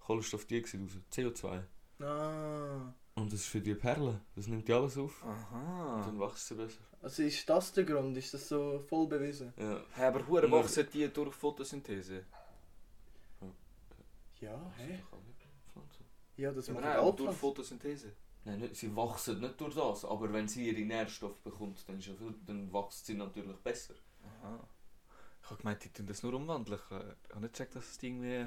[0.00, 1.62] Kohlenstoffdioxid raus, CO2.
[2.00, 4.20] Ah, Und das ist für die Perle.
[4.36, 5.22] Das nimmt die alles auf.
[5.22, 6.02] Und Aha.
[6.04, 6.82] dann wächst sie besser.
[7.00, 8.14] also ist das der Grund?
[8.18, 9.54] Ist das so voll bewiesen?
[9.56, 9.82] Ja.
[9.92, 12.26] Hey, aber hure wachsen die durch Photosynthese?
[14.40, 15.02] Ja, hä?
[15.72, 16.04] Pflanzen.
[16.36, 17.34] Ja, das Ja, macht nein, auch durch.
[17.34, 18.12] Photosynthese.
[18.46, 22.06] Nein, nicht, sie wachsen nicht durch das, aber wenn sie ihre Nährstoffe bekommt, dann, ist
[22.08, 23.94] ja viel, dann wächst sie natürlich besser.
[24.42, 24.58] Aha.
[25.42, 26.78] Ich habe gemeint, die tun das nur umwandeln.
[26.78, 28.46] Ich habe nicht gecheckt, dass es irgendwie...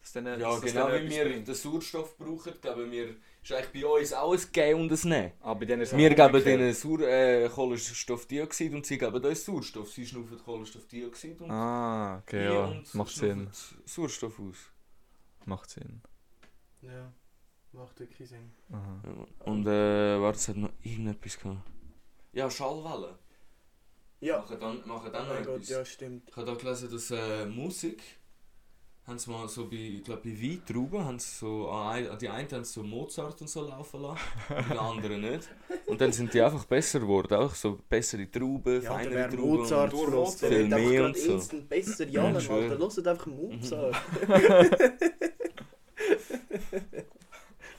[0.00, 1.48] Was denen- Ja, dass das genau wie wir bringt.
[1.48, 5.32] den Sauerstoff brauchen, geben wir, ist eigentlich bei uns auch ein Geben und ein Nehmen.
[5.40, 9.44] Ah, bei denen ist es Wir geben denen Sauer, äh, Kohlenstoffdioxid und sie geben uns
[9.44, 9.90] Sauerstoff.
[9.90, 12.64] Sie schnaufen Kohlenstoffdioxid und Ah, okay, wir ja.
[12.66, 13.48] und Macht Sinn.
[13.84, 14.56] Sauerstoff aus.
[15.44, 16.00] Macht Sinn.
[16.82, 17.12] Ja,
[17.76, 18.50] macht wirklich Sinn.
[18.72, 19.00] Aha.
[19.44, 21.58] Und äh, warte, es hat noch irgendetwas gehabt.
[22.32, 23.14] Ja, Schallwellen.
[24.20, 24.38] Ja.
[24.38, 25.68] Machen dann, machen Oh dann mein noch Gott, etwas.
[25.68, 26.28] ja, stimmt.
[26.30, 28.02] Ich habe da gelesen, dass äh, Musik
[29.06, 32.50] haben sie mal so bei, ich glaube bei Weintrauben haben sie so, an die einen
[32.50, 35.48] haben sie so Mozart und so laufen lassen, und die anderen nicht.
[35.86, 39.58] Und dann sind die einfach besser geworden, auch so bessere Trauben, Ja, feinere Trauben.
[39.58, 40.36] Mozart und los.
[40.38, 41.34] Der viel mehr und so.
[41.34, 42.08] instant besser.
[42.08, 42.70] Ja, schwör.
[42.72, 43.96] Alter, hört einfach Mozart.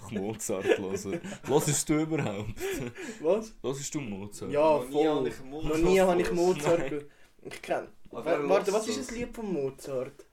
[0.07, 1.21] Ach, Mozart hören.
[1.45, 2.53] Hörst du überhaupt?
[3.21, 3.53] Was?
[3.61, 4.51] Hörst du Mozart?
[4.51, 5.07] Ja, Noch nie voll.
[5.07, 6.35] habe ich Mozart Noch nie habe ich gehört.
[6.57, 7.05] Mozart gehört.
[7.43, 7.87] Ich kenn.
[8.11, 9.11] Aber Wa- wer Warte, was ist das?
[9.11, 10.25] Lied von Mozart?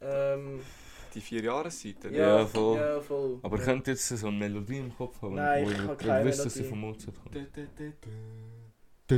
[0.00, 0.60] Ähm,
[1.14, 2.12] Die vier Jahreszeiten.
[2.14, 2.38] Ja.
[2.40, 2.76] Ja, voll.
[2.76, 3.38] Ja, voll.
[3.42, 5.92] Aber ihr könnt jetzt so eine Melodie im Kopf haben, Nein, wo ich ihr habe
[5.92, 6.70] ihr keine wisst, dass sie Melodie.
[6.70, 7.36] von Mozart kommt.
[9.06, 9.16] Wo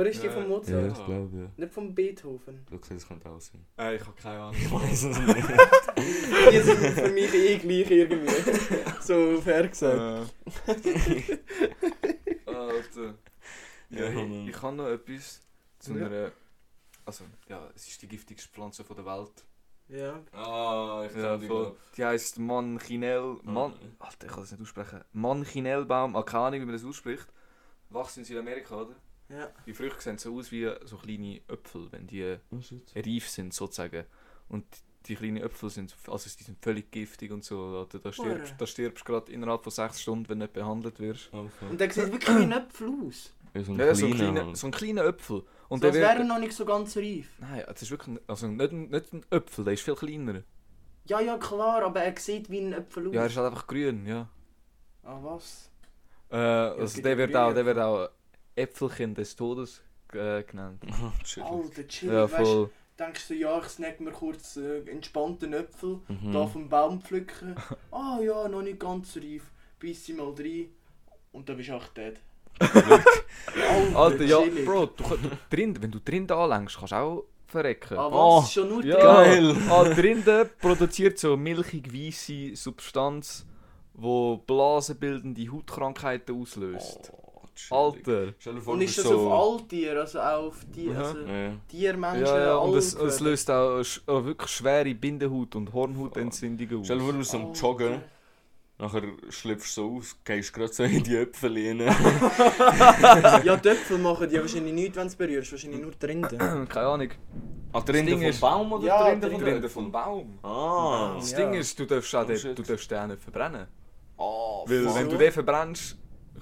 [0.00, 0.32] ist die Ja.
[0.32, 0.98] von Ja, Mozart?
[0.98, 1.50] ich glaube ja.
[1.56, 2.66] Nicht von Beethoven.
[2.68, 3.64] Du siehst, es könnte auch sein.
[3.78, 4.56] Äh, ich habe keine Ahnung.
[4.56, 5.48] Ich weiß es nicht.
[6.52, 8.26] Die sind für mich eh gleich irgendwie.
[9.00, 10.32] so fair gesagt.
[10.66, 11.38] Äh.
[12.46, 13.14] Alter.
[13.90, 15.40] Ja, Ja, ich, ich habe noch etwas
[15.78, 16.06] zu Ja.
[16.06, 16.32] einer.
[17.04, 19.44] Also, ja, es ist die giftigste Pflanze von der Welt.
[19.88, 20.20] Ja.
[20.32, 21.76] Ah, ich Ja, voll.
[21.96, 23.36] Die heisst Manchinell.
[23.44, 24.04] Man, Ah.
[24.06, 25.00] Alter, ich kann das nicht aussprechen.
[25.12, 26.16] Manchinellbaum.
[26.16, 27.26] Ah, keine Ahnung, wie man das ausspricht.
[27.90, 28.94] Wächst in Südamerika, oder?
[29.28, 29.50] Ja.
[29.66, 32.58] Die Früchte sehen so aus wie so kleine Äpfel, wenn die Oh
[32.96, 34.04] reif sind, sozusagen.
[34.48, 34.64] Und
[35.06, 37.84] die kleinen Äpfel sind, also die sind völlig giftig und so.
[37.84, 41.32] Da stirbst, da stirbst du gerade innerhalb von sechs Stunden, wenn du nicht behandelt wirst.
[41.32, 43.32] Also, Und der sieht wirklich wie ein Äpfel aus.
[43.54, 45.42] ja, so ein Ja, so ein kleiner so ein kleiner Äpfel.
[45.68, 47.28] Und so, der wäre noch nicht so ganz reif.
[47.38, 50.42] Nein, das ist wirklich ein- also nicht, ein, nicht ein Äpfel, der ist viel kleiner.
[51.04, 53.14] Ja, ja, klar, aber er sieht wie ein Äpfel aus.
[53.14, 54.28] Ja, er ist halt einfach grün, ja.
[55.02, 55.70] Ah, was?
[56.30, 58.08] Äh, also der ja wird, auch, der wird auch
[58.54, 60.82] Äpfelkind des Todes äh, genannt.
[61.24, 61.42] Chill.
[61.42, 62.12] Alter, chill.
[62.12, 62.70] Ja, weißt, voll.
[62.98, 66.32] denkst du, ja, ich snack mir kurz äh, entspannten Äpfel, Mhm.
[66.32, 67.54] da vom Baum pflücken.
[67.92, 69.44] ah ja, noch nicht ganz reif.
[69.78, 70.66] Biss sie mal rein.
[71.32, 72.16] Und dann bist du auch dead.
[73.94, 74.64] Alter, ja, chillig.
[74.64, 77.96] Bro, du, du, drin, wenn du drin anlängst, kannst du auch verrecken.
[77.96, 78.12] Ah, was?
[78.14, 79.56] Oh, Schon nur Ja, Geil.
[79.70, 83.46] Ah, Rinde produziert so milchig weiße Substanz,
[84.00, 87.12] wo blasenbildende Hautkrankheiten auslöst.
[87.12, 87.24] Oh.
[87.70, 88.34] Alter.
[88.60, 89.28] Vor, Und ist das so...
[89.32, 91.50] auf Alltier, also auch auf die, also Ja.
[91.68, 96.78] Tiermenschen, Ja, ja, und es, es löst auch sch- äh, wirklich schwere Bindehaut- und Hornhautentzündungen
[96.78, 96.86] aus.
[96.86, 97.52] Stell dir vor, du bist so am.
[97.54, 98.00] Joggen,
[98.78, 101.80] nachher schlüpfst du so aus, gehst gerade so in die Äpfel rein.
[103.44, 106.28] Ja, die Äpfel machen die wahrscheinlich nichts, wenn du es berührst, wahrscheinlich nur die Rinde.
[106.68, 107.08] Keine Ahnung.
[107.72, 110.38] Ah, die Rinde vom Baum oder Ja, die Rinde vom Baum.
[110.44, 111.14] Ah.
[111.18, 111.38] Das Ja.
[111.38, 113.66] Ding ist, du darfst, auch Oh, den, du darfst den auch nicht verbrennen.
[114.18, 115.96] Oh, Weil wenn du den verbrennst,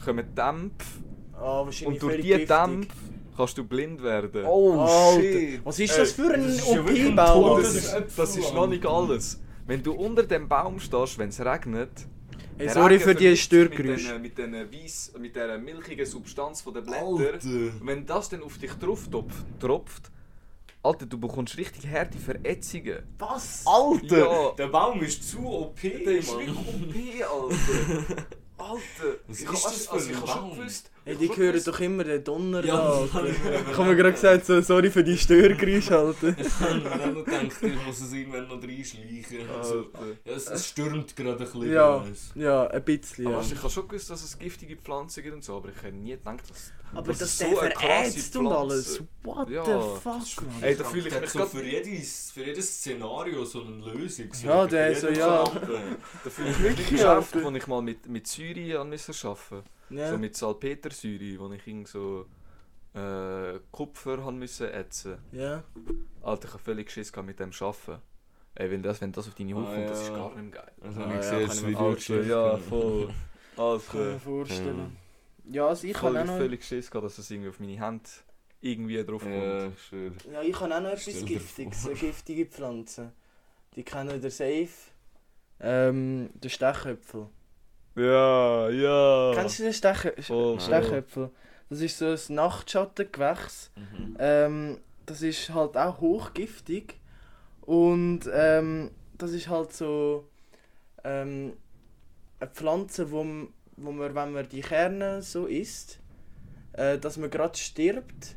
[0.04, 0.86] kommen Dämpfe
[1.32, 2.48] wahrscheinlich und durch völlig die giftig.
[2.48, 2.96] Dämpfe
[3.36, 4.44] kannst du blind werden.
[4.46, 5.60] Oh, Alter, shit.
[5.64, 7.62] Was ist das für ein OP-Baum?
[7.62, 9.40] Das ist, das ist noch nicht alles.
[9.66, 11.90] Wenn du unter dem Baum stehst, wenn es regnet,
[12.58, 14.18] Hey, der sorry für die Störgeräusche.
[14.18, 17.18] Mit dieser mit den weiss, mit dieser milchigen Substanz von den Blättern.
[17.18, 17.40] Alter.
[17.82, 20.10] Wenn das dann auf dich drauf tropft, tropft,
[20.86, 22.98] Alter, du bekommst richtig harte Verätzungen.
[23.18, 23.62] Was?
[23.66, 24.50] Alter, Ja.
[24.56, 26.46] der Baum ist zu OP, Der ist Mann.
[26.46, 28.26] wirklich OP, Alter.
[28.58, 30.58] Alter, Was ich ist das für also, ein ich schon Baum?
[30.58, 30.90] gewusst.
[31.04, 32.90] Hey, ich die hören doch immer den Donner Ja, da.
[33.00, 33.26] Alter.
[33.70, 36.28] Ich habe mir gerade gesagt, so, sorry für die Störgeräusche, Alter.
[36.40, 39.50] Ich habe mir auch noch gedacht, ich muss es irgendwann noch reinschleichen.
[39.56, 40.06] Also, Alter.
[40.24, 41.70] ja, es, es stürmt gerade ein bisschen.
[41.72, 42.02] Ja,
[42.34, 43.42] ja, ein bisschen, Aber ja.
[43.42, 46.12] ich habe schon gewusst, dass es giftige Pflanzen gibt und so, aber ich hätte nie
[46.12, 46.72] gedacht, dass...
[46.94, 49.02] Aber das das ist der so krasse verätzt und alles.
[49.22, 50.62] What Ja, the fuck, man?
[50.62, 54.32] Ey, da fühle ich Der mich so für jedes, für jedes Szenario so eine Lösung.
[54.32, 55.44] So Ja, der so, ja.
[55.44, 57.50] Da fühle ich mich geschafft, Alter.
[57.52, 60.10] wo ich mal mit, mit Säure an müssen arbeiten Ja.
[60.10, 62.26] So mit Salpetersäure, wo ich irgend so
[62.94, 65.18] äh, Kupfer han müssen ätzen.
[65.32, 65.62] ja.
[66.22, 68.00] Alter, ich habe völlig Schiss gehabt mit dem Arbeiten.
[68.54, 70.16] Ey, wenn das, wenn das auf deine Haut Ah, kommt, das ist ja.
[70.16, 70.72] gar nicht geil.
[70.80, 72.22] Also, Ah, ich ja, sehe das Video.
[72.22, 73.06] Ja, voll.
[73.06, 73.14] Kann
[73.76, 74.96] ich mir Alter, vorstellen.
[75.50, 76.36] Ja, also ich auch noch...
[76.36, 78.04] völlig Schiss gehabt, dass das irgendwie auf meine Hände
[78.60, 79.34] irgendwie drauf kommt.
[79.34, 80.12] Ja, ich schwöre.
[80.32, 83.12] Ja, ich habe auch noch etwas Giftiges, so giftige Pflanzen.
[83.76, 84.68] Die kennen der safe.
[85.60, 87.28] Ähm, der Stechöpfel.
[87.94, 89.32] Ja, ja.
[89.34, 89.98] Kennst du den Stech
[90.58, 91.30] Stechöpfel?
[91.68, 93.70] Das ist so ein Nachtschattengewächs.
[93.76, 94.16] Mhm.
[94.18, 97.00] Ähm, das ist halt auch hochgiftig.
[97.62, 100.28] Und ähm, das ist halt so
[101.04, 101.54] ähm,
[102.38, 106.00] eine Pflanze, wo, m- wo man, wenn man die Kerne so isst,
[106.72, 108.36] äh, dass man gerade stirbt,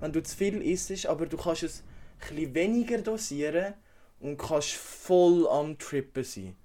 [0.00, 1.84] wenn du zu viel isst, aber du kannst es
[2.30, 3.74] ein weniger dosieren
[4.20, 6.56] und kannst voll am Trippen sein.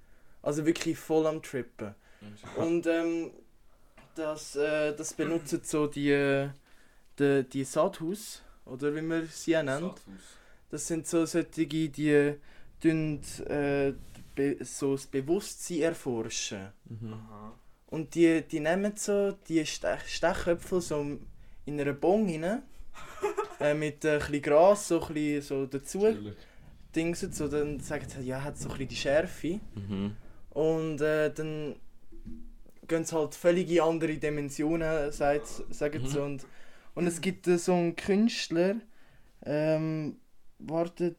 [0.41, 1.95] Also wirklich voll am Trippen.
[2.55, 3.31] Und ähm,
[4.15, 6.49] das, äh, das benutzen so die, äh,
[7.19, 10.01] die, die Sadhus, oder wie man sie auch nennt.
[10.69, 12.35] Das sind so solche, die
[12.81, 13.93] tun, äh,
[14.61, 16.67] so das Bewusstsein erforschen.
[16.85, 17.15] Mhm.
[17.87, 21.05] Und die, die nehmen so die Stech Stechköpfe so
[21.65, 22.63] in einer Bon rein.
[23.59, 26.35] äh, mit ein bisschen Gras so, ein bisschen so dazu Natürlich.
[26.95, 29.59] dingsen, so dann sagen sie, ja, hat so ein bisschen die Schärfe.
[29.75, 30.15] Mhm.
[30.51, 31.75] Und äh, dann
[32.87, 36.17] gehen sie halt völlig in andere Dimensionen, sagt, sagen sie.
[36.17, 36.25] Mhm.
[36.25, 36.47] Und,
[36.95, 38.75] und es gibt äh, so einen Künstler,
[39.45, 40.17] ähm,
[40.59, 41.15] warte,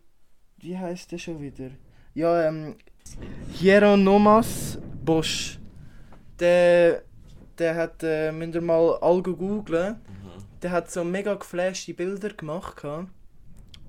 [0.59, 1.71] wie heißt der schon wieder?
[2.15, 2.77] Ja, ähm,
[3.53, 5.59] Hieronymus Bosch.
[6.41, 7.03] Der,
[7.59, 10.43] der hat, äh, müsst ihr mal Algo googlen, Mhm.
[10.63, 12.83] der hat so mega geflashte Bilder gemacht.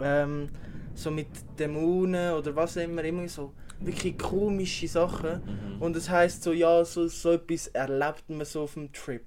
[0.01, 0.49] Ähm,
[0.95, 5.41] so mit Dämonen oder was auch immer, immer so wirklich komische Sachen.
[5.75, 5.81] Mhm.
[5.81, 9.23] Und es heisst so, ja, so, so etwas erlebt man so auf dem Trip.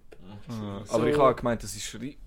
[0.49, 0.85] Mhm.
[0.87, 2.19] So- Aber ich habe gemeint, es ist schwierig,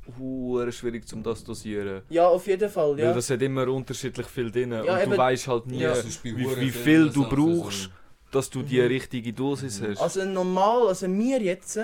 [1.13, 2.01] um das zu dosieren.
[2.09, 3.13] Ja, auf jeden Fall, Weil ja.
[3.13, 4.71] das hat immer unterschiedlich viel drin.
[4.71, 5.89] Ja, und du weißt halt nie, Ja.
[5.89, 7.89] Das wie, wie viel du brauchst,
[8.35, 8.87] dass du die Mhm.
[8.87, 10.01] richtige Dosis hast.
[10.01, 11.79] Also normal, also wir jetzt,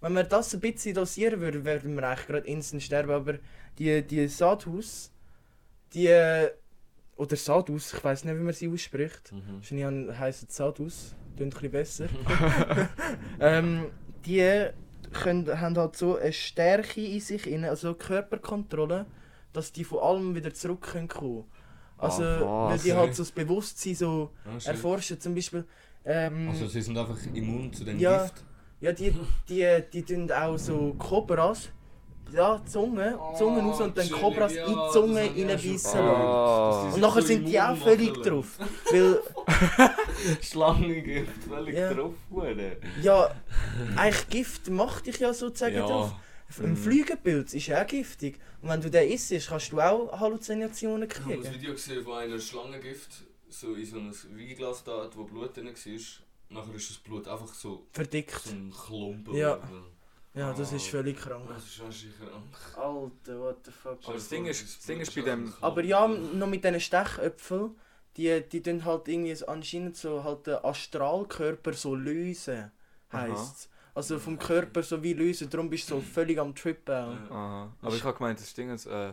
[0.00, 3.34] wenn wir das ein bisschen dosieren würden, würden wir eigentlich gerade instant sterben, aber
[3.78, 5.10] die, die Sadhus,
[5.94, 6.08] die,
[7.16, 9.56] oder Sadhus, ich weiß nicht, wie man sie ausspricht, Mhm.
[9.56, 12.06] wahrscheinlich heißen Sadhus, klingt ein bisschen besser.
[13.40, 13.90] ähm,
[14.24, 14.66] die
[15.12, 19.06] können, haben halt so eine Stärke in sich, also Körperkontrolle,
[19.52, 21.44] dass die von allem wieder zurück können kommen.
[21.96, 25.64] Also, Ah, weil die halt so das Bewusstsein so Ah, erforschen, zum Beispiel.
[26.04, 28.22] Ähm, Also sie sind einfach immun zu dem Ja.
[28.22, 28.44] Gift.
[28.80, 29.12] ja, die,
[29.48, 31.68] die, die tun auch so Kobras,
[32.32, 35.98] ja, die Zunge, die Zunge raus und dann Kobras in die Zunge reinbeissen lassen.
[35.98, 36.90] Ah.
[36.94, 38.58] Und nachher sind die auch völlig drauf.
[38.90, 39.20] Weil,
[40.42, 41.92] Schlangengift, völlig Ja.
[41.92, 42.14] drauf.
[42.30, 42.60] Huren.
[43.02, 43.30] ja,
[43.96, 45.86] eigentlich Gift macht dich ja sozusagen Ja.
[45.86, 46.12] drauf.
[46.62, 48.38] Ein Flügelpilz ist auch giftig.
[48.62, 51.54] Und wenn du den isst, kannst du auch Halluzinationen Ich habe ein kriegen.
[51.54, 56.00] Video gesehen von einer Schlangengift, so in so ein Weinglas da, wo Blut drin war.
[56.50, 58.30] Nachher ist das Blut einfach so, Verdickt.
[58.42, 59.34] so ein Klumpen.
[59.34, 59.58] Ja.
[60.34, 60.90] Ja, das ist Ah.
[60.90, 61.46] völlig krank.
[61.48, 62.54] Das ist wahrscheinlich krank.
[62.76, 63.98] Alter, what the fuck.
[64.04, 67.74] Aber das Ding ist- das Ding ist bei dem- Aber ja, noch mit diesen Stechöpfeln,
[68.16, 72.70] die, die tun halt irgendwie so anscheinend so halt den Astralkörper so lösen,
[73.12, 76.94] heisst Also vom Körper so wie lösen, darum bist du so völlig am Trippen.
[76.94, 77.74] Aha.
[77.82, 79.12] Aber ich habe gemeint, das Ding ist, äh,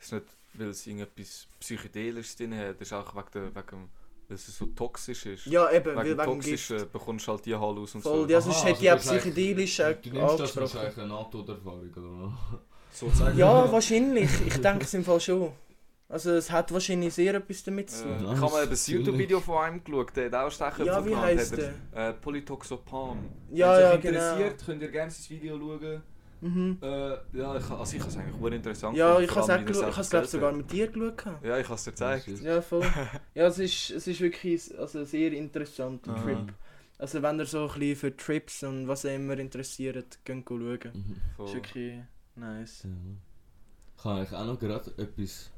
[0.00, 0.24] ist nicht,
[0.58, 3.88] weil es irgendetwas Psychedelisches drin hat, das ist auch wegen, der, wegen
[4.26, 5.46] weil es so toxisch ist.
[5.46, 6.24] Ja, eben, wegen wegen Gift.
[6.24, 8.28] Toxischen bekommst du halt die Hallus und Voll, so.
[8.32, 10.98] ja, sonst Aha, hätte ich auch also das ist psychedelisch Du äh, nimmst das wahrscheinlich
[10.98, 12.38] eine NATO-Erfahrung, oder?
[12.90, 13.36] Sozusagen.
[13.38, 14.30] Ja, wahrscheinlich.
[14.46, 15.52] Ich denke es im Fall schon.
[16.08, 18.32] Also es hat wahrscheinlich sehr etwas damit zu Äh, tun.
[18.34, 21.08] ich habe mal eben ein YouTube-Video von einem geschaut, der hat auch Stechköpfe Ja, wie
[21.08, 23.18] genannt, heisst hat er, Äh, Polytoxopam.
[23.50, 24.18] Ja, Wenn ja, euch genau.
[24.32, 26.02] interessiert, könnt ihr gerne sein Video schauen.
[26.44, 26.78] Mhm.
[26.82, 30.10] Äh, ja, ich, also ich habe es eigentlich sehr interessant Ja, gefunden, ich habe es
[30.10, 31.24] glaube sogar mit dir geschaut.
[31.42, 32.28] Ja, ich habe es dir gezeigt.
[32.42, 32.82] Ja, voll.
[33.34, 36.22] Ja, es ist, es ist wirklich also ein sehr interessanter Aha.
[36.22, 36.52] Trip.
[36.98, 40.78] Also wenn ihr so ein bisschen für Trips und was auch immer interessiert, könnt schauen.
[40.92, 41.16] Mhm.
[41.34, 41.46] Voll.
[41.46, 41.94] ist wirklich
[42.36, 42.82] nice.
[42.84, 42.90] Ja.
[43.96, 45.50] Ich habe eigentlich auch noch gerade etwas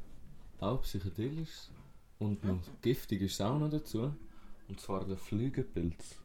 [0.61, 1.73] auch psychedelisches
[2.21, 4.15] und noch giftiges auch noch dazu.
[4.69, 6.21] Und zwar der Flügelpilz.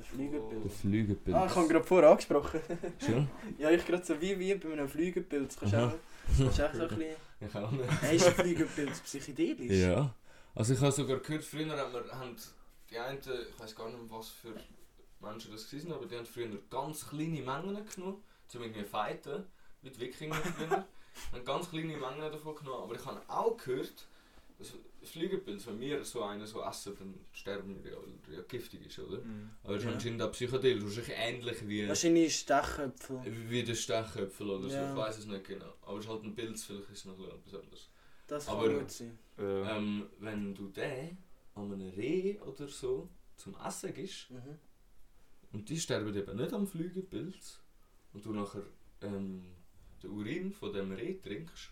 [0.00, 0.80] Der Der Flügelpilz.
[0.80, 1.36] Flügelpilz.
[1.36, 2.60] Ah, ich habe gerade vorher angesprochen.
[3.04, 3.28] Schon?
[3.58, 5.56] ja, ich gerade so wie, wie bei einem Flügelpilz.
[5.58, 5.92] Kannst du auch,
[6.38, 7.16] kannst auch so ein bisschen...
[7.40, 8.02] Ich auch nicht.
[8.02, 9.70] Hey, ist ein Flügelpilz psychedelisch?
[9.70, 10.14] Ja.
[10.54, 12.36] Also ich habe sogar gehört, früher haben, wir, haben
[12.90, 14.54] die einen, ich weiß gar nicht was für
[15.20, 19.44] Menschen das waren, aber die haben früher ganz kleine Mengen genommen, zum irgendwie fighten,
[19.82, 20.84] wie die Wikinger früher.
[21.32, 24.06] haben ganz kleine Mengen davon genommen, aber ich habe auch gehört,
[24.60, 28.42] dass Flügelpilz, wenn wir so einen so essen, dann sterben wir ja, weil er ja
[28.46, 29.18] giftig ist, oder?
[29.22, 29.50] Mhm.
[29.64, 29.94] Aber es ist Ja.
[29.94, 33.22] anscheinend auch psychedelisch, wahrscheinlich ähnlich wie, Wahrscheinlich Stechköpfe.
[33.48, 34.90] wie der Stechköpfel oder so, Ja.
[34.90, 35.72] ich weiß es nicht genau.
[35.82, 37.88] Aber es ist halt ein Pilz, vielleicht ist es noch etwas anderes.
[38.26, 39.18] Das kann Aber- gut sein.
[39.38, 39.42] Äh,
[39.76, 41.16] Ähm, wenn du den
[41.54, 44.58] an einem Reh oder so zum Essen gibst Mhm.
[45.52, 47.60] und die sterben eben nicht am Flügelpilz
[48.12, 48.62] und du nachher
[49.02, 49.54] ähm,
[50.02, 51.70] den Urin von dem Reh trinkst,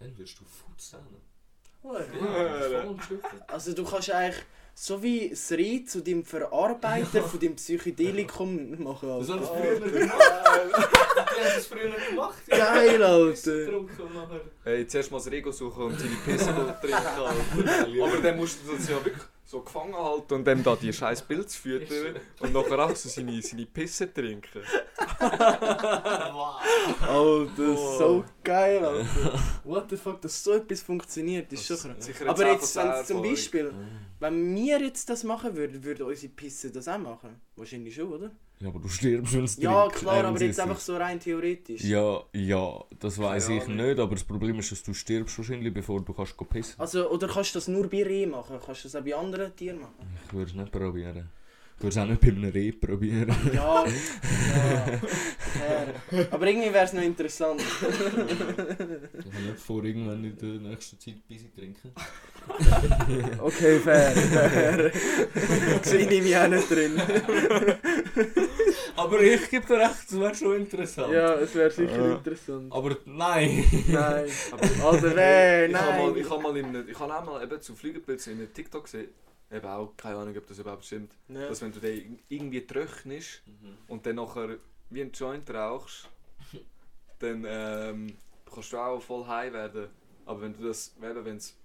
[0.00, 1.20] dann wirst du Futzähne.
[1.84, 2.84] Ja, ja.
[3.46, 4.42] Also du kannst eigentlich
[4.74, 9.08] so wie das Reh zu dem Verarbeiter von dem Psychedelikum machen.
[9.20, 10.18] Das haben sie früher gemacht.
[11.14, 12.38] Die haben das früher gemacht.
[12.48, 12.56] ja.
[12.56, 13.84] Geil, Alter.
[14.64, 18.02] hey, zuerst mal das Rego suchen und seine Pisse trinken.
[18.02, 21.22] Aber dann musst du das ja wirklich so gefangen halten und dem da die scheiß
[21.22, 24.62] Pilze füttern und nachher auch so seine, seine Pisse trinken.
[27.08, 29.06] Oh, das ist so geil, Alter.
[29.64, 32.04] What the fuck, dass so etwas funktioniert, ist schon krass.
[32.04, 33.22] Sicher Aber jetzt, wenn zum.
[33.22, 33.72] Beispiel,
[34.20, 37.40] wenn wir jetzt das machen würden, würden unsere Pisse das auch machen?
[37.56, 38.30] Wahrscheinlich schon, oder?
[38.64, 39.96] Ja, aber du stirbst, wenn es Ja, trinkt.
[39.96, 41.82] klar, Äh, aber jetzt einfach so rein theoretisch.
[41.82, 46.00] Ja, ja, das weiß ich nicht, aber das Problem ist, dass du stirbst wahrscheinlich, bevor
[46.00, 46.74] du kannst pissen.
[46.80, 48.58] Also, oder kannst du das nur bei Reh machen?
[48.64, 50.06] Kannst du das auch bei anderen Tieren machen?
[50.26, 51.28] Ich würde es nicht probieren.
[51.76, 53.34] Ich würde es auch nicht bei einem Reh probieren.
[53.52, 53.90] Ja, ja.
[55.54, 56.28] fair.
[56.30, 57.60] Aber irgendwie wäre es noch interessant.
[57.60, 61.92] Ich habe nicht vor, irgendwann in der nächsten Zeit Pisse trinken.
[63.40, 64.92] Okay, fair, fair.
[65.82, 67.00] Sehe ich mich auch nicht drin.
[68.96, 71.12] Aber ich gebe dir recht, das wäre schon interessant.
[71.12, 72.14] Ja, es wäre sicher Ja.
[72.14, 72.72] interessant.
[72.72, 73.64] Aber nein.
[73.88, 74.26] Nein.
[74.52, 76.16] Aber Alter, nee, ich habe mal, nein.
[76.16, 79.08] ich habe mal, in ich habe auch mal eben zu Flügelpilzen in einem TikTok gesehen.
[79.54, 81.12] Eben auch, keine Ahnung, ob das überhaupt stimmt.
[81.28, 81.48] Ja.
[81.48, 83.42] Dass wenn du den irgendwie trocknest
[83.86, 84.56] und dann nachher
[84.90, 86.08] wie ein Joint rauchst,
[87.20, 88.16] dann ähm,
[88.52, 89.88] kannst du auch voll high werden.
[90.26, 91.56] Aber wenn du das, eben, wenn es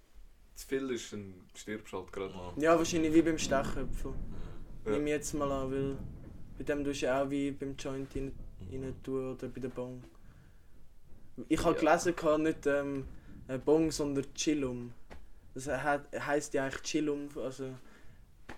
[0.56, 2.34] zu viel ist, dann stirbst du halt gerade.
[2.58, 4.13] Ja, wahrscheinlich wie beim Stechköpfen.
[4.86, 4.91] Ja.
[4.91, 5.97] Nimm ich jetzt mal an, weil
[6.58, 8.34] bei dem tust du ja auch wie beim Joint rein,
[8.71, 10.04] rein tun oder bei der Bong.
[11.47, 11.80] Ich habe Ja.
[11.80, 13.06] gelesen, gehabt, nicht ähm,
[13.47, 14.93] äh, Bong, sondern Chillum.
[15.53, 17.71] Das he heisst ja eigentlich Chillum, also...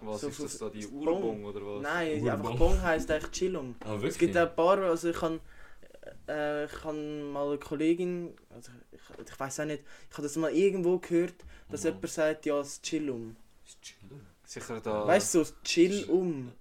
[0.01, 1.07] Was So ist das da, die Bong.
[1.07, 1.81] Urbong oder was?
[1.83, 2.29] Nein, Urbong.
[2.31, 3.75] einfach Bong heisst eigentlich Chillum.
[3.85, 5.39] Ah, Es gibt auch ein paar, also ich kann,
[6.27, 8.99] äh, ich kann mal eine Kollegin, also ich,
[9.31, 11.35] ich weiß auch nicht, ich habe das mal irgendwo gehört,
[11.69, 11.87] dass Mhm.
[11.89, 13.35] jemand sagt, ja, das Chillum.
[13.63, 14.25] Das ist chillen.
[14.45, 15.07] Sicher da.
[15.07, 16.51] Weißt du, so Chill-um.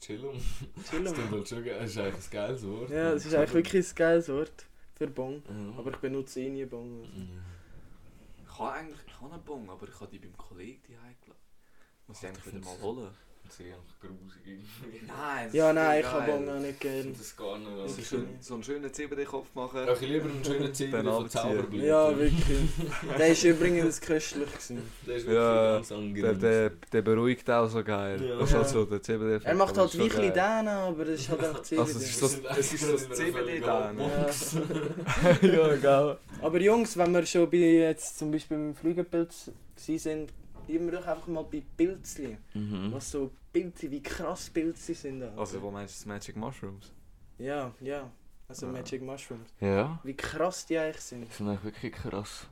[0.00, 0.36] Chillum.
[0.76, 1.30] Das Chillum.
[1.30, 1.78] halt schon geil.
[1.80, 2.90] Das ist eigentlich ein geiles Wort.
[2.90, 5.42] Ja, das ist eigentlich wirklich ein geiles Wort für Bong.
[5.48, 5.78] Ja.
[5.78, 7.02] Aber ich benutze eh nie Bong.
[7.02, 7.08] Ja.
[8.54, 11.42] Ich habe eigentlich ich habe einen Bon, aber ich habe die beim Kollegen die heimgelassen.
[12.06, 13.16] Muss ich eigentlich wieder mal holen.
[13.46, 15.06] Das ist einfach grusig irgendwie.
[15.06, 17.70] Nein, Ja, nein, ich habe Bong auch nicht finde das gar nicht.
[17.76, 19.86] So, Also, schön, so einen schönen CBD-Kopf machen.
[19.86, 20.74] ja, ich lieber einen schönen.
[21.28, 21.86] Zauberblüten.
[21.86, 22.58] Ja, wirklich.
[23.18, 24.50] Der war übrigens köstlich.
[24.50, 24.82] Gewesen.
[25.06, 26.22] Der ist Ja, wirklich ganz angenehm.
[26.22, 28.20] Der, der, der beruhigt auch so geil.
[28.22, 28.38] Ja.
[28.38, 28.72] Das ist halt Ja.
[28.72, 29.44] so, der CBD.
[29.44, 31.80] Er macht halt wirklich den, aber das ist halt einfach CBD.
[31.82, 34.10] Also, es ist so- es ist so das CBD da, ne?
[35.42, 35.48] Ja.
[35.48, 36.16] ja, geil.
[36.42, 40.26] Aber Jungs, wenn wir schon bei jetzt zum Beispiel beim Flügelpilz gewesen
[40.66, 42.36] sind, wir doch einfach mal bei Pilzli.
[42.54, 42.92] Mhm.
[42.92, 45.22] Was so Pilze, wie krass Pilze sind.
[45.22, 45.38] Alter.
[45.38, 46.92] Also, wo meinst du das Magic Mushrooms?
[47.38, 48.10] Ja, ja.
[48.48, 48.72] Also Ja.
[48.72, 49.48] Magic Mushrooms.
[49.60, 51.26] Ja, Wie krass die eigentlich sind.
[51.28, 52.46] das ist eigentlich wirklich krass.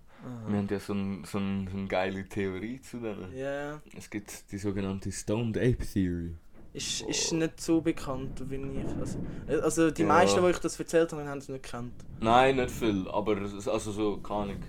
[0.47, 3.37] Wir haben ja so, ein, so, ein, so eine geile Theorie zu denen.
[3.37, 3.83] Ja.
[3.97, 6.37] Es gibt die sogenannte Stoned Ape Theory.
[6.73, 8.87] Ist, ist nicht so bekannt wie ich.
[8.99, 9.19] Also,
[9.63, 10.09] also die Ja.
[10.09, 11.93] meisten, die ich das erzählt habe, haben es nicht gekannt.
[12.21, 14.63] Nein, nicht viel, aber also so, keine Ahnung,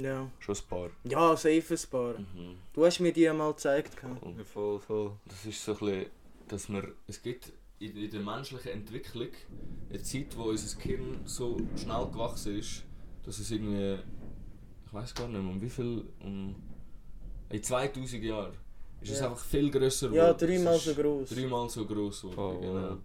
[0.00, 0.30] Ja.
[0.38, 0.90] schon ein paar.
[1.04, 2.18] Ja, safe ein paar.
[2.18, 2.56] Mhm.
[2.72, 3.96] Du hast mir die mal gezeigt.
[4.20, 5.12] Und Ja, voll, voll.
[5.26, 6.06] Das ist so ein bisschen,
[6.48, 9.28] dass wir, es gibt in, in der menschlichen Entwicklung
[9.90, 12.84] eine Zeit, wo unser Gehirn so schnell gewachsen ist,
[13.24, 13.98] dass es irgendwie,
[14.86, 16.54] ich weiß gar nicht mehr, um wie viel, um,
[17.50, 18.52] in 2000 Jahren
[19.00, 19.28] ist es Ja.
[19.30, 20.46] einfach viel grösser Ja, geworden.
[20.48, 21.28] dreimal Es so ist groß.
[21.30, 22.96] Dreimal so groß geworden, Oh, genau.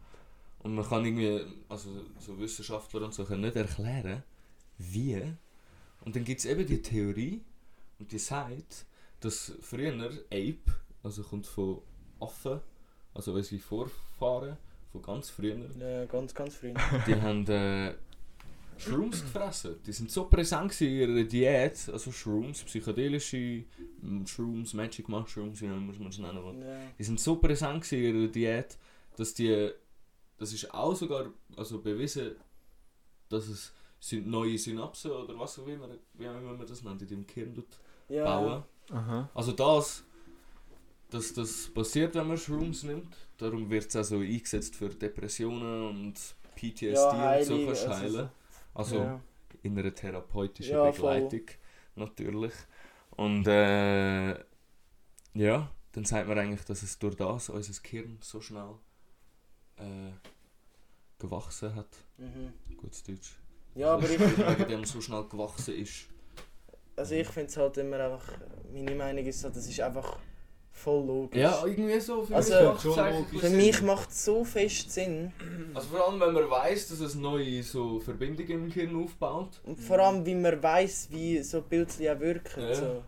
[0.63, 4.23] Und man kann irgendwie, also so Wissenschaftler und so können nicht erklären,
[4.77, 5.21] wie.
[6.01, 7.43] Und dann gibt es eben die Theorie,
[7.99, 8.85] und die sagt,
[9.19, 9.93] dass früher
[10.31, 10.59] Ape,
[11.03, 11.81] also kommt von
[12.19, 12.59] Affen,
[13.13, 14.57] also unsere Vorfahren,
[14.91, 16.73] von ganz früher, Ja, ganz, ganz früh.
[17.07, 17.93] die haben äh,
[18.77, 19.75] Shrooms gefressen.
[19.85, 23.63] Die sind so präsent in ihrer Diät, also Shrooms, psychedelische
[24.01, 26.65] mm, Shrooms, Magic Mushrooms, wie muss man es nennen will.
[26.65, 26.79] Ja.
[26.97, 28.77] Die sind so präsent in ihrer Diät,
[29.15, 29.69] dass die,
[30.37, 32.31] das ist auch sogar also bewiesen,
[33.29, 37.01] dass es syn- neue Synapsen oder was auch immer, wie auch immer man das nennt,
[37.03, 37.67] in deinem Gehirn tut
[38.09, 38.25] Ja.
[38.25, 38.63] bauen.
[38.91, 39.29] Aha.
[39.33, 40.03] Also das,
[41.09, 43.15] dass das passiert, wenn man Shrooms nimmt.
[43.37, 46.15] Darum wird es auch so eingesetzt für Depressionen und
[46.55, 48.29] PTSD Ja, und so du also heilen.
[48.73, 49.21] Also ja.
[49.63, 51.21] in einer therapeutischen Ja, voll.
[51.21, 51.47] Begleitung
[51.95, 52.53] natürlich.
[53.11, 54.31] Und äh,
[55.33, 58.75] ja, dann sagt man eigentlich, dass es durch das unser Gehirn so schnell
[59.77, 60.11] äh,
[61.19, 61.89] gewachsen hat.
[62.17, 62.53] Mhm.
[62.77, 63.37] Gutes Deutsch.
[63.75, 64.19] Ja, aber ich,
[64.59, 66.05] Wegen dem so schnell gewachsen ist.
[66.95, 68.23] also ich finde es halt immer einfach,
[68.73, 70.17] meine Meinung ist, halt, das ist einfach
[70.73, 71.39] voll logisch.
[71.41, 72.23] Ja, irgendwie so.
[72.23, 73.39] Für Also, mich schon logisch.
[73.41, 75.31] Für mich macht es so fest Sinn.
[75.73, 79.61] Also vor allem, wenn man weiß, dass es neue so Verbindungen im Gehirn aufbaut.
[79.63, 82.61] Und vor allem, wie man weiß, wie so Pilze auch wirken.
[82.63, 82.73] Ja.
[82.75, 83.03] So.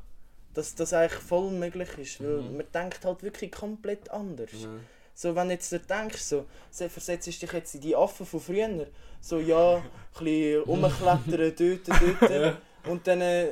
[0.53, 2.21] Dass das eigentlich voll möglich ist.
[2.23, 2.57] Weil Mhm.
[2.57, 4.51] man denkt halt wirklich komplett anders.
[4.53, 4.69] Ja.
[5.15, 8.87] So, wenn jetzt du denkst, so, se- versetzt dich jetzt in die Affen von früher.
[9.21, 9.83] So, ja, ein
[10.25, 12.57] bisschen rumklettern, dort, dort.
[12.89, 13.47] Und dann äh,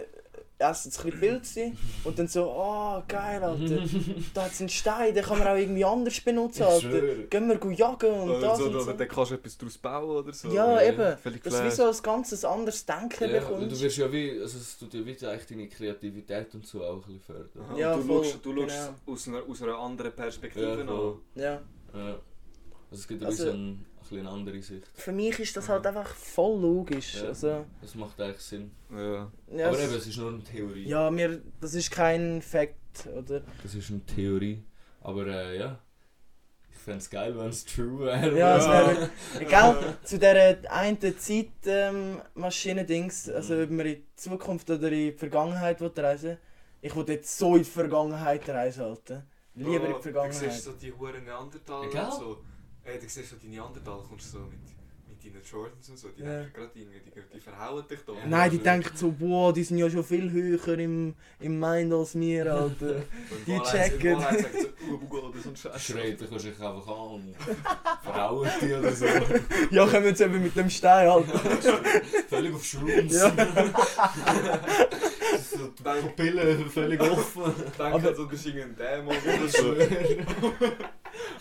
[0.62, 1.72] essen jetzt ein bisschen Pilze
[2.04, 3.80] und dann so, oh geil, Alter,
[4.34, 6.90] da hat es einen Stein, den kann man auch irgendwie anders benutzen, Alter.
[7.30, 8.80] Gehen wir go jagen und Oder das so, und so.
[8.82, 10.48] oder dann kannst du etwas daraus bauen oder so.
[10.50, 11.18] Ja, Oder eben.
[11.44, 13.82] Dass du wie so ein ganzes anderes Denken Ja, und du bekommst.
[13.82, 17.02] wirst ja wie, also es tut ja wie eigentlich deine Kreativität und so auch ein
[17.02, 17.66] bisschen fördern.
[17.70, 19.14] Aha, Ja, und du voll, schaust, du schaust genau.
[19.14, 21.16] aus, einer, aus einer anderen Perspektive Ja, an.
[21.36, 21.62] Ja.
[21.94, 22.16] Ja.
[22.90, 24.88] Also es gibt ja Also- ein bisschen eine andere Sicht.
[24.94, 27.16] Für mich ist das halt einfach voll logisch.
[27.16, 27.30] Ja.
[27.30, 28.72] Also, Das macht eigentlich Sinn.
[28.92, 29.32] Ja.
[29.56, 30.88] ja, Aber es- eben, es ist nur eine Theorie.
[30.88, 33.42] ja, mir, das ist kein Fact, oder?
[33.64, 34.64] Das ist eine Theorie.
[35.02, 35.80] Aber äh, ja.
[36.74, 38.38] Ich fände es geil, wenn es true wäre.
[38.38, 39.10] Ja, es wäre.
[39.40, 45.80] Egal, zu dieser einen Zeitmaschine-Dings, also ob man in die Zukunft oder in die Vergangenheit
[45.82, 46.38] will reisen
[46.82, 49.26] Ich will jetzt so in die Vergangenheit reisen, Alter.
[49.54, 50.54] Lieber in die Du siehst Vergangenheit.
[50.62, 52.06] so die Huren Neandertaler Egal.
[52.12, 52.38] und so.
[52.84, 54.60] Ey, du siehst so die Neandertaler, kommst du so mit
[55.30, 56.10] deinen Jordans und so.
[56.10, 56.40] Die Ja.
[56.40, 58.14] denken gerade irgendwie, die, die verhauen dich da.
[58.28, 62.16] Nein, die denken so, boah, die sind ja schon viel höher im, im Mind als
[62.20, 62.96] wir, Alter.
[62.96, 64.18] Und die checken.
[64.18, 65.84] Wahrheit sagen sie so, uh, Google oder so ein Scheiß.
[65.84, 67.36] Schreit, dann kannst du dich einfach an und
[68.04, 69.06] verhauen die oder so.
[69.72, 71.40] ja, kommen jetzt eben mit dem Stein, Alter.
[72.30, 73.14] völlig auf Shrooms.
[73.14, 73.32] Ja.
[75.50, 77.54] so die Pupillen völlig offen.
[77.78, 79.72] Denken also, du bist irgendein Dämon oder so.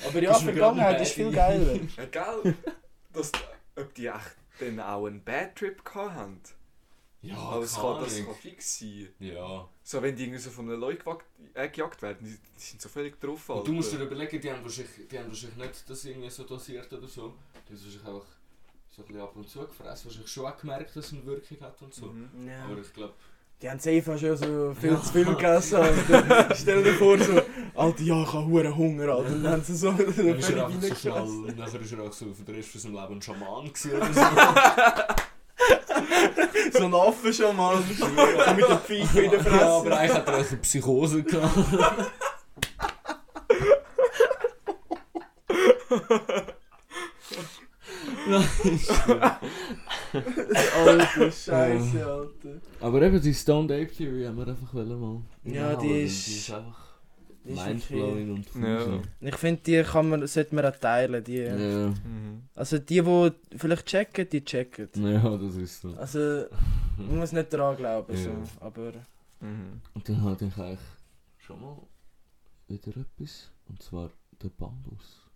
[0.08, 1.74] Aber ja, du Vergangenheit ist viel geiler.
[1.96, 2.54] Ja, gell?
[3.76, 6.40] Ob die echt dann auch einen Bad Trip gehabt haben.
[7.22, 9.08] Ja, Aber das keine kann, das kann fix sein.
[9.18, 9.68] Ja.
[9.82, 12.80] So, wenn die irgendwie so von einem Leuten gewagt- äh, gejagt werden, die, die sind
[12.80, 13.46] so völlig drauf.
[13.50, 14.10] Und du musst dir Alter.
[14.10, 17.34] überlegen, die haben, wahrscheinlich, die haben wahrscheinlich nicht das irgendwie so dosiert oder so.
[17.68, 18.26] Die haben es wahrscheinlich einfach
[18.90, 20.04] so ein bisschen ab und zu gefressen.
[20.06, 22.06] Wahrscheinlich schon auch gemerkt, dass es eine Wirkung hat und so.
[22.06, 22.48] Mhm.
[22.48, 22.64] Ja.
[22.64, 23.14] Aber ich glaube,
[23.62, 25.76] Die haben safe schon so viel zu viel gegessen.
[25.76, 26.54] Alter.
[26.56, 27.42] Stell dir vor, so,
[27.74, 29.32] Alter, ja, ich habe Hunger, Alter.
[29.34, 32.12] Und dann haben sie so, dann völlig ist er so schnell, nachher ist er auch
[32.12, 34.20] so für den Rest von seinem Leben ein Schaman gewesen oder so.
[36.72, 37.76] So ein Affe schon mal.
[37.98, 39.56] so mit der Pfeife in der Fresse.
[39.56, 41.56] ja, aber eigentlich hat er auch eine Psychose gehabt.
[50.86, 52.49] Alter, Scheiße, Alter.
[52.80, 55.20] Aber eben die Stoned Ape Theory haben wir einfach mal.
[55.44, 56.86] Ja, die ist- Die ist einfach
[57.44, 59.00] Die ist mindblowing und Ja.
[59.20, 61.22] Ich finde, die kann man, sollte man auch teilen.
[61.24, 61.36] Die.
[61.38, 61.54] Ja.
[61.56, 62.42] Mhm.
[62.54, 64.88] Also die, die vielleicht checken, die checken.
[64.94, 65.94] ja, das ist so.
[65.96, 66.46] Also,
[66.98, 68.28] man muss nicht daran glauben, so.
[68.30, 68.36] Ja.
[68.60, 68.92] aber...
[69.40, 69.80] Mhm.
[69.94, 70.78] Und dann hatte ich eigentlich
[71.38, 71.76] schon mal
[72.68, 73.50] wieder etwas.
[73.68, 74.10] Und zwar
[74.42, 75.26] der Bambus.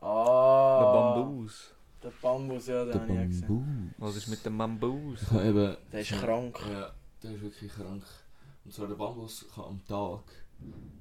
[0.00, 0.92] Ah, Der
[1.24, 1.74] Bambus.
[2.04, 3.94] Der Bambus, ja, den Der habe ich auch gesehen.
[3.96, 5.22] Was ist mit dem Bambus?
[5.22, 5.76] Ich habe eben...
[5.90, 6.60] Der ist krank.
[6.70, 6.92] Ja,
[7.22, 8.04] der ist wirklich krank.
[8.64, 10.20] Und zwar der Bambus kann am Tag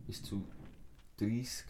[0.07, 0.47] bis zu
[1.17, 1.65] 30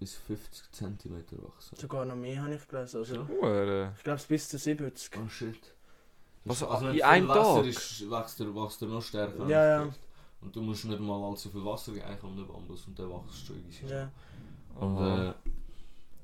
[0.00, 1.76] bis 50 cm wachsen.
[1.76, 2.98] Sogar noch mehr habe ich gelesen.
[2.98, 3.92] Also, Ja.
[3.96, 5.10] Ich glaube, es bis zu 70.
[5.24, 5.56] Oh shit.
[6.44, 7.66] Was, Also, wenn in viel einem Wasser Tag?
[7.66, 9.46] Ist, wächst, er, wächst er noch stärker.
[9.46, 9.88] Ja, ja.
[10.40, 13.08] Und du musst nicht mal allzu viel Wasser geben eigentlich um den Bambus und der
[13.08, 13.86] wächst schon easy.
[13.86, 14.10] Ja.
[14.74, 15.32] Und äh,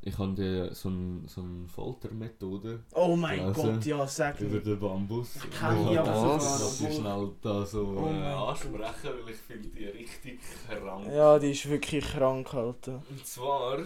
[0.00, 4.78] ich habe so eine so eine Foltermethode Oh mein Also, Gott, ja, sag über den
[4.78, 5.36] Bambus.
[5.36, 9.86] Ich kann Und die ich schnell da so Oh äh, ansprechen, weil ich finde die
[9.86, 11.06] richtig krank.
[11.12, 13.02] Ja, die ist wirklich krank, Alter.
[13.10, 13.78] Und zwar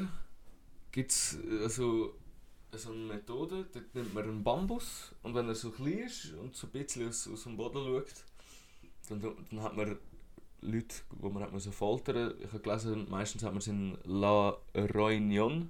[0.91, 2.13] gibt es also
[2.75, 6.55] so eine Methode, dort nimmt man einen Bambus und wenn er so klein ist und
[6.55, 8.25] so ein bisschen aus, aus dem Boden schaut,
[9.09, 9.99] dann, dann hat man
[10.63, 14.57] Leute, die man hat müssen foltern Ich habe gelesen, meistens hat man sie in La
[14.75, 15.69] Réunion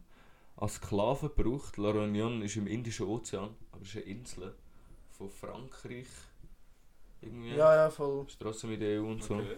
[0.57, 1.77] als Sklaven gebraucht.
[1.77, 4.55] La Réunion ist im Indischen Ozean, aber es ist eine Insel
[5.11, 6.07] von Frankreich.
[7.21, 7.51] Irgendwie.
[7.55, 8.27] Ja, ja, voll.
[8.27, 9.35] Ist trotzdem in der EU und so.
[9.37, 9.57] Okay.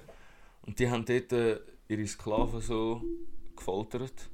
[0.63, 3.03] Und die haben dort äh, ihre Sklaven so
[3.57, 4.31] gefoltert.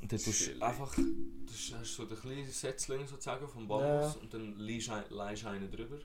[0.00, 4.20] Und dann tust du einfach, du hast so den kleinen Setzling sozusagen vom Bambus Ja.
[4.20, 5.98] und dann leihst leihst einen drüber.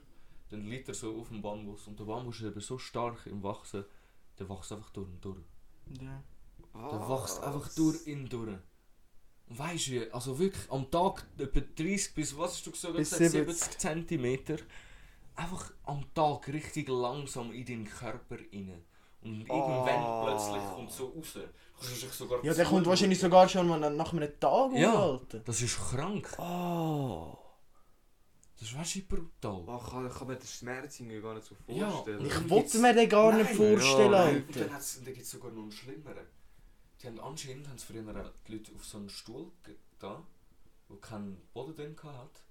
[0.50, 3.42] Dann liegt er so auf dem Bambus und der Bambus ist eben so stark im
[3.42, 3.84] Wachsen,
[4.38, 5.40] der wächst einfach durch und durch.
[6.00, 6.22] Ja.
[6.74, 8.56] Der wächst einfach durch ihn durch.
[9.48, 12.96] Und weißt du wie, also wirklich am Tag etwa 30 bis, was hast du gesagt,
[12.96, 13.46] Bis 70
[13.78, 13.78] 70.
[13.78, 14.58] cm.
[15.36, 18.82] Einfach am Tag richtig langsam in deinen Körper rein.
[19.22, 20.24] Und irgendwann Oh.
[20.26, 21.32] plötzlich kommt so raus.
[21.34, 21.40] Du
[21.86, 24.94] kannst dich sogar Ja, der kommt wahrscheinlich sogar schon mal nach einem Tag Ja.
[24.94, 25.38] Alter.
[25.40, 26.28] Das ist krank.
[26.38, 27.36] Oh.
[28.58, 29.62] Das ist weißt du brutal.
[29.66, 32.26] Oh, ich kann, ich kann mir den Schmerz irgendwie gar nicht so Ja, vorstellen.
[32.26, 34.64] Ich Dann wollte mir den gar nicht Nein, vorstellen, ja, Und Alter.
[34.64, 36.26] dann, und dann gibt es sogar noch einen schlimmeren.
[37.00, 39.50] Die haben anscheinend haben früher auch die Leute auf so einen Stuhl
[39.98, 40.22] da,
[40.88, 42.42] wo keinen Boden drin hat.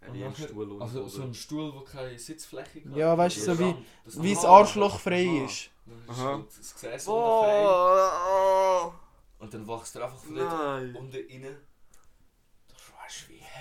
[0.00, 2.96] Ja, wie ein nachher- Stuhl Also so ein Stuhl, wo keine Sitzfläche hat.
[2.96, 4.44] Ja, weißt du, so wie- Das Wie das.
[4.44, 5.44] Arschloch frei Aha.
[5.44, 5.70] ist.
[5.86, 6.24] Dann ist Aha.
[6.34, 7.64] halt das Gesäß unten frei.
[7.66, 8.92] Oh,
[9.38, 11.56] Und dann wachst du einfach von dort unten rein.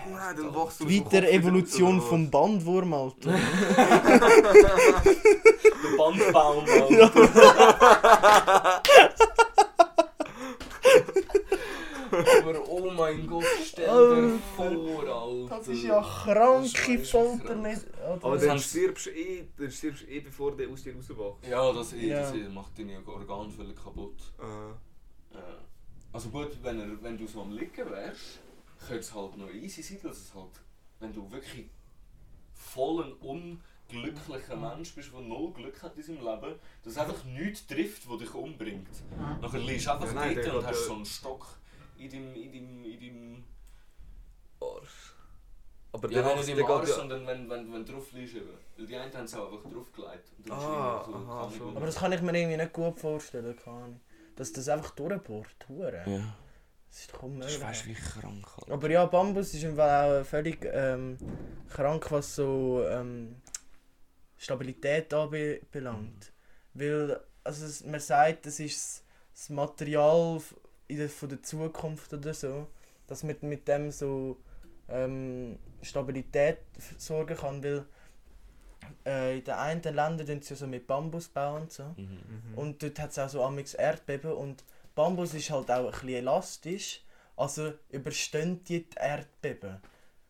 [0.04, 0.92] Dann wachst du raus,
[1.82, 3.34] oder vom Bandwurm, Alter.
[5.84, 8.82] Der Bandbaum, Alter.
[12.12, 14.40] Aber oh mein Gott, stell dir Alter.
[14.56, 15.58] vor, Alter.
[15.58, 17.62] Das ist ja kranke Das ist Folter krank.
[17.64, 17.82] nicht.
[18.04, 18.26] Alter.
[18.26, 21.48] Aber dann stirbst du eh, dann stirbst eh, bevor der aus dir rauswachst.
[21.50, 22.20] Ja, das, eh, Ja.
[22.22, 24.34] das macht deine Organe völlig kaputt.
[26.14, 28.40] Also gut, wenn, er, wenn du so am Liegen wärst,
[28.82, 30.52] könnte es halt noch easy sein, dass es halt,
[31.00, 31.70] wenn du wirklich
[32.54, 37.66] voll ein unglücklicher Mensch bist, der null Glück hat in seinem Leben, dass einfach nichts
[37.68, 38.88] trifft, was dich umbringt.
[39.42, 41.46] Nachher liegst du einfach Ja, nein, dort und hast so einen Stock
[41.98, 43.44] in deinem, in deinem, in deinem
[44.60, 45.14] Arsch.
[45.94, 46.96] Aber ja, der nicht im der Arsch, ja...
[46.96, 48.50] sondern wenn, wenn, wenn du drauf liegst eben.
[48.78, 50.32] Weil die einen haben es auch einfach draufgelegt.
[50.38, 52.74] Und dann Ah, irgendwie aha, kann ich nicht- Aber das kann ich mir irgendwie nicht
[52.74, 54.02] gut vorstellen, keine Ahnung.
[54.38, 56.04] Dass das einfach durchbohrt, hure.
[56.08, 56.38] Ja,
[56.92, 58.46] Das ist doch das ist wie krank.
[58.58, 58.74] Alter.
[58.74, 61.18] Aber ja, Bambus ist im Fall auch völlig ähm,
[61.70, 63.38] krank, was so ähm,
[64.38, 66.34] Stabilität anbelangt.
[66.74, 70.42] Weil, also man sagt, das ist das- Material
[70.90, 72.68] in der, von der Zukunft oder so,
[73.08, 74.38] dass man mit dem so
[74.90, 76.58] ähm, Stabilität
[76.98, 77.86] sorgen kann, weil
[79.06, 81.86] äh, in den einen Ländern tun sie so mit Bambus bauen und so.
[81.96, 82.58] Mhm.
[82.58, 84.66] Und dort hat es auch so amix Erdbeben und
[84.96, 87.02] Bambus ist halt auch ein bisschen elastisch,
[87.38, 89.78] also überstehen die die Erdbeben.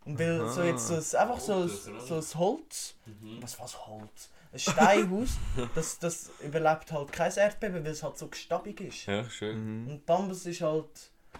[0.05, 3.38] Und weil so jetzt so, ein- einfach so, ein- so ein Holz, Mhm.
[3.41, 4.30] was was Holz?
[4.53, 5.30] Ein Steinhaus,
[5.76, 9.05] das, das überlebt halt kein Erdbeben, weil es halt so gestabig ist.
[9.05, 9.84] Ja, schön.
[9.86, 9.91] Mhm.
[9.91, 10.86] Und Bambus ist halt,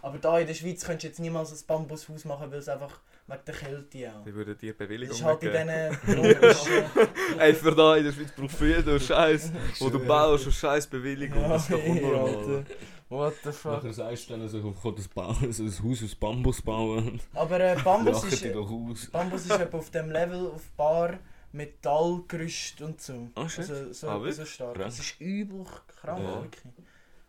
[0.02, 3.00] aber da in der Schweiz könntest du jetzt niemals ein Bambushaus machen, weil es einfach
[3.28, 4.24] wegen der Kälte auch.
[4.24, 6.02] Die würden dir Das Bewilligung ist halt in diesen
[6.42, 7.40] tropischen...
[7.40, 10.88] Ey, für da in der Schweiz braucht für jeden Scheiß, wo du baust, eine Scheiß
[10.88, 11.42] Bewilligung.
[11.42, 12.36] ja, Das ist doch unnormal.
[12.36, 12.64] Alter.
[13.12, 13.74] What the fuck.
[13.84, 17.20] Nachher sagst du dann, also, ich kann das, bauen, so ein Haus aus Bambus bauen.
[17.34, 19.12] Aber äh, Bambus ist...
[19.12, 21.20] Bambus ist auf dem Level auf Bar
[21.52, 23.28] Metallgerüst und so.
[23.48, 23.60] Shit.
[23.70, 24.76] Also so, Ah, so stark.
[24.76, 24.86] Krank.
[24.86, 25.66] Das ist übel
[26.00, 26.42] krank, Ja.
[26.42, 26.74] wirklich.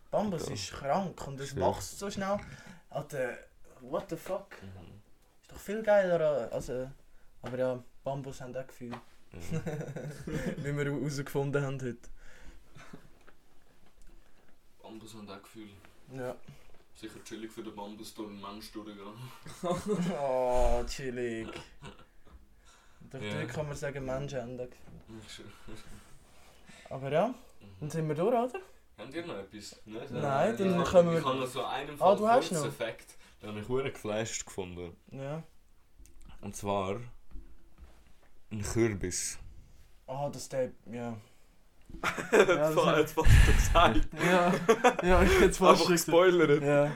[0.09, 0.53] Bambus Ja.
[0.53, 2.37] ist krank und es wächst so schnell.
[2.89, 3.37] Alter,
[3.81, 4.47] what the fuck?
[4.61, 5.01] Mhm.
[5.41, 6.69] Ist doch viel geiler als...
[6.69, 6.89] Also,
[7.41, 8.91] aber ja, Bambus haben auch Gefühl.
[8.91, 9.61] Ja.
[10.63, 11.97] Wie wir herausgefunden haben heute.
[14.93, 15.69] Bambus haben auch Gefühl.
[16.15, 16.35] Ja.
[16.95, 18.97] Sicher chillig für den Bambus durch einen Mensch durchgehen.
[20.21, 21.47] Oh, chillig.
[23.09, 23.41] Durch Ja.
[23.41, 24.05] die kann man sagen.
[25.09, 25.45] Ja, schön.
[26.89, 27.33] Aber ja, Mhm.
[27.79, 28.59] dann sind wir durch, oder?
[28.99, 29.81] Habt ihr noch etwas?
[29.85, 30.11] Nicht?
[30.11, 32.67] Nein, dann ich kommen wir- Ich habe noch so einen Ah, du hast kurzen noch?
[32.67, 34.95] Effekt, den habe ich verdammt geflasht gefunden.
[35.11, 35.41] Ja.
[36.41, 36.99] Und zwar...
[38.51, 39.39] Ein Kürbis.
[40.05, 40.71] Ah, das der...
[40.91, 41.17] Ja.
[42.31, 44.07] Ja, das hab- Jetzt fast schon gesagt.
[44.25, 44.53] Ja,
[45.03, 46.63] ja, ich hätte Einfach gespoilert.
[46.63, 46.91] Ja.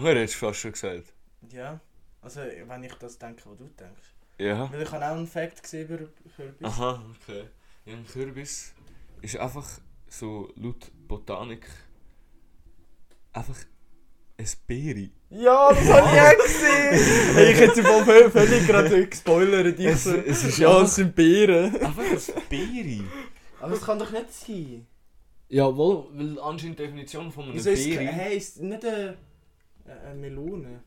[0.00, 1.12] Hättest du fast schon gesagt?
[1.52, 1.80] Ja.
[2.22, 4.14] Also, wenn ich das denke, was du denkst.
[4.38, 4.70] Ja.
[4.72, 5.98] Weil ich habe auch einen Fact gesehen über
[6.36, 6.66] Kürbis.
[6.66, 7.44] Aha, okay.
[7.86, 8.72] Ja, ein Kürbis
[9.22, 9.66] ist einfach
[10.08, 11.66] so laut Botanik
[13.32, 13.56] einfach
[14.38, 15.10] ein Beere.
[15.30, 17.34] Ja, das habe ich auch gesehen!
[17.34, 19.78] hey, ich hätte sie voll völlig, gerade gespoilert.
[19.78, 21.76] Ich Es- so, es ist ja, es sind Beeren.
[21.76, 23.04] Einfach ein Beere.
[23.60, 24.86] Aber das kann doch nicht sein.
[25.48, 28.04] Jawohl, weil anscheinend die Definition von einem Wieso ist es Beere...
[28.04, 29.16] hey, ist nicht eine,
[29.84, 30.82] eine Melone?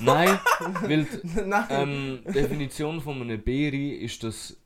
[0.00, 0.38] Nein,
[0.82, 1.66] weil die Nein.
[1.70, 4.56] ähm, Definition von einem Beere ist, dass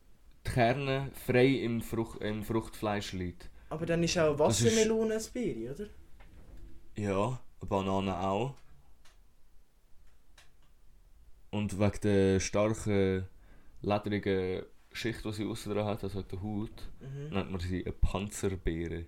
[0.47, 3.39] die Kerne frei im, Frucht, im Fruchtfleisch liegen.
[3.71, 5.87] Aber dann ist auch Das ist- Wassermelone ein Beere, oder?
[6.97, 8.55] Ja, Banane auch.
[11.51, 13.27] Und wegen der starken,
[13.81, 14.65] ledrigen
[14.97, 16.71] Schicht, die sie aussen dran hat, also der Haut,
[17.01, 17.35] Mhm.
[17.35, 19.07] nennt man sie eine Panzerbeere.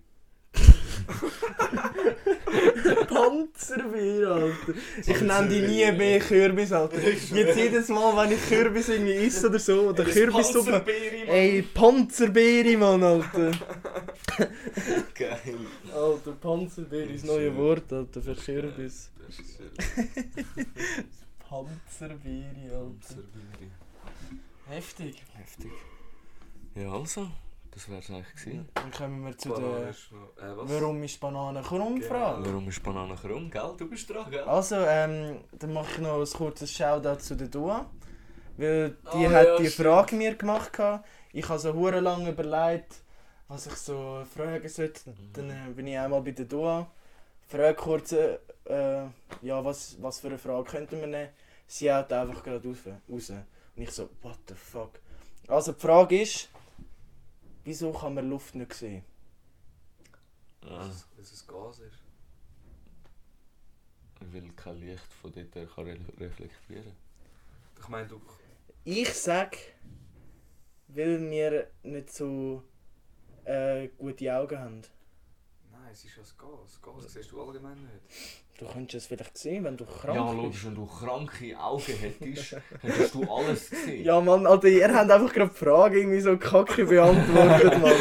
[3.09, 4.75] Panzerbeere, Alter.
[5.07, 7.01] Ich nenne die nie mehr Kürbis, Alter.
[7.01, 10.83] Jetzt jedes Mal, wenn ich Kürbis irgendwie esse oder so, oder Kürbissuppe.
[11.29, 13.51] Ey, Panzerbeere, Mann, Alter.
[15.15, 15.57] Geil.
[15.95, 19.11] Alter, Panzerbeere ist das neue Wort, Alter, für Kürbis.
[19.27, 19.67] Das ist sehr
[21.49, 22.91] Panzerbeere, Alter.
[22.91, 23.71] Panzerbeere.
[24.69, 25.23] Heftig.
[25.35, 25.71] Heftig.
[26.75, 27.29] Ja, also,
[27.71, 28.69] das wäre es eigentlich gewesen.
[28.75, 29.89] Dann kommen wir zu der...
[29.89, 30.69] Äh, was?
[30.69, 32.03] Warum ist Banane krumm?
[32.03, 32.45] Frage.
[32.47, 33.75] Warum ist Banane krumm, gell?
[33.79, 34.41] Du bist dran, gell?
[34.45, 37.87] Also, ähm, dann mache ich noch ein kurzes Shoutout zu der Dua.
[38.59, 39.87] Weil die Ah, hat ja, die stimmt.
[39.87, 40.73] Frage mir gemacht.
[40.73, 41.07] gehabt.
[41.33, 42.95] Ich habe so hure lange überlegt,
[43.49, 45.01] was ich so fragen sollte.
[45.35, 46.91] Dann äh, bin ich einmal bei der Dua.
[47.49, 48.39] Frage kurz, äh,
[49.43, 51.29] ja, was, was für eine Frage könnten wir nehmen?
[51.69, 52.79] Sie haut einfach gerade raus,
[53.11, 53.33] raus.
[53.77, 55.01] Und ich so, what the fuck.
[55.49, 56.49] Also die Frage ist,
[57.65, 59.05] wieso kann man Luft nicht sehen?
[60.63, 61.99] Ah, Dass es Gas ist.
[64.21, 66.93] weil kein Licht von dort her kann re reflektieren
[67.79, 68.21] Ich meine, du...
[68.85, 69.57] Ich sag,
[70.89, 72.63] weil wir nicht so
[73.45, 74.83] äh, gute Augen haben.
[75.71, 76.81] Nein, es ist ja das Gas.
[76.83, 78.46] Gas siehst du allgemein nicht.
[78.59, 80.37] Du könntest es vielleicht sehen, wenn du krank Ja, bist.
[80.43, 84.03] logisch, wenn du kranke Augen hättest, hättest du alles gesehen.
[84.03, 87.93] Ja, Mann, Alter, ihr habt einfach gerade die Frage irgendwie so kacke beantwortet, Mann.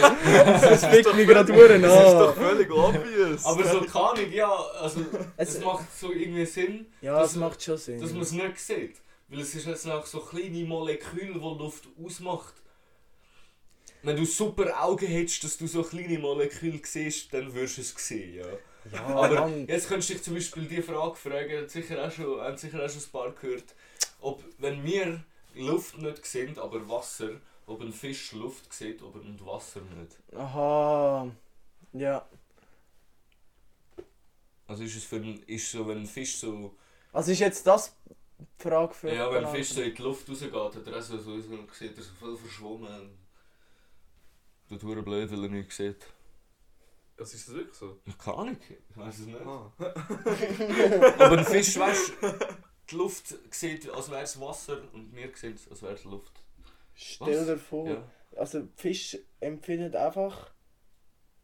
[0.62, 3.43] Das fickt mich gerade Uhren Das ist doch völlig obvious.
[3.45, 4.49] Aber so kann ich, ja,
[4.80, 5.01] also
[5.38, 7.99] Es- es macht so irgendwie Sinn, Ja, das das- macht schon Sinn.
[7.99, 8.95] dass man es nicht sieht.
[9.28, 12.53] Weil es ist jetzt noch so kleine Moleküle, die Luft ausmacht.
[14.03, 17.93] Wenn du super Augen hättest, dass du so kleine Moleküle siehst, dann würdest du es
[17.97, 18.45] sehen, ja.
[18.92, 19.68] Ja, Aber Mann.
[19.68, 22.84] jetzt könntest du dich zum Beispiel die Frage fragen, hat sicher auch schon, haben sicher
[22.84, 23.76] auch schon ein paar gehört,
[24.20, 25.24] ob wenn wir
[25.56, 30.18] Luft nicht sehen, aber Wasser, ob ein Fisch Luft sieht, aber und Wasser nicht.
[30.36, 31.30] Aha.
[31.94, 32.28] Ja.
[34.68, 36.76] Also ist es für ein, ist so, wenn ein Fisch so,
[37.14, 37.96] Also ist jetzt das
[38.60, 39.56] die Frage für ja, wenn ein?
[39.56, 42.14] Fisch so in die Luft rausgeht, hat er auch so, so, so sieht er so
[42.20, 43.18] voll verschwommen.
[44.70, 46.08] Das tut blöd, weil er nichts sieht.
[47.18, 47.99] Das ist das wirklich so?
[48.18, 48.57] Keine Ahnung,
[48.89, 49.39] ich weiß es nicht.
[49.41, 49.72] Ah.
[51.20, 52.34] Aber ein Fisch, weißt du,
[52.89, 56.34] die Luft sieht, als wäre es Wasser und wir sehen es, als wäre es Luft.
[56.93, 57.45] Stell Was?
[57.47, 58.03] dir vor, Ja.
[58.36, 60.51] also Fisch empfindet einfach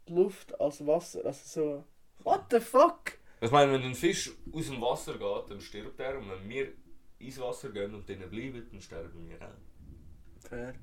[0.07, 1.23] die Luft als Wasser.
[1.25, 1.85] Also so.
[2.23, 3.17] What the fuck?
[3.39, 6.17] Ich meine, wenn ein Fisch aus dem Wasser geht, dann stirbt er.
[6.19, 6.73] Und wenn wir
[7.17, 10.47] ins Wasser gehen und drinnen bleiben, dann sterben wir auch.
[10.47, 10.73] Fair.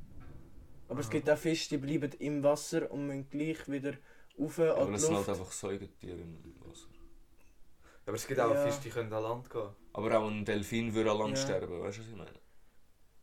[0.89, 3.93] Aber es gibt auch Fische, die bleiben im Wasser und müssen gleich wieder
[4.39, 5.29] rauf Aber an die das sind Luft.
[5.29, 6.87] halt einfach Säugetiere im Wasser.
[8.07, 8.67] Aber es gibt auch Ja.
[8.67, 9.69] Fische, die können an Land gehen.
[9.93, 11.45] Aber auch ein Delfin würde an Land Ja.
[11.45, 12.39] sterben, weißt du, was ich meine?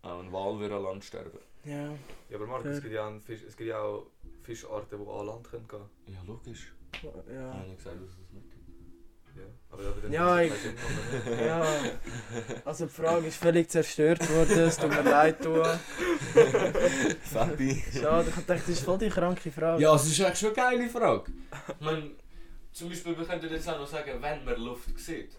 [0.03, 1.39] Auch ein Wal würde an Land sterben.
[1.63, 1.89] Ja.
[2.30, 4.05] Ja, aber Marc, es gibt ja, Fisch, es gibt ja auch
[4.43, 6.72] Fischarten, die an Land können gehen Ja, logisch.
[7.01, 7.09] Ja.
[7.09, 8.45] Ich habe nicht gesagt, dass es nicht.
[10.10, 10.52] Ja, ich-
[11.46, 11.66] ja.
[12.64, 15.44] Also die Frage ist völlig zerstört worden, es tut mir leid.
[15.44, 15.62] Du.
[17.24, 17.84] Fabi.
[17.94, 19.82] Schade, ich dachte, das ist voll die kranke Frage.
[19.82, 21.32] Ja, es ist eigentlich schon eine geile Frage.
[21.80, 22.12] Ich meine,
[22.72, 25.32] zum Beispiel, wir könnten jetzt auch noch sagen, wenn man Luft sieht.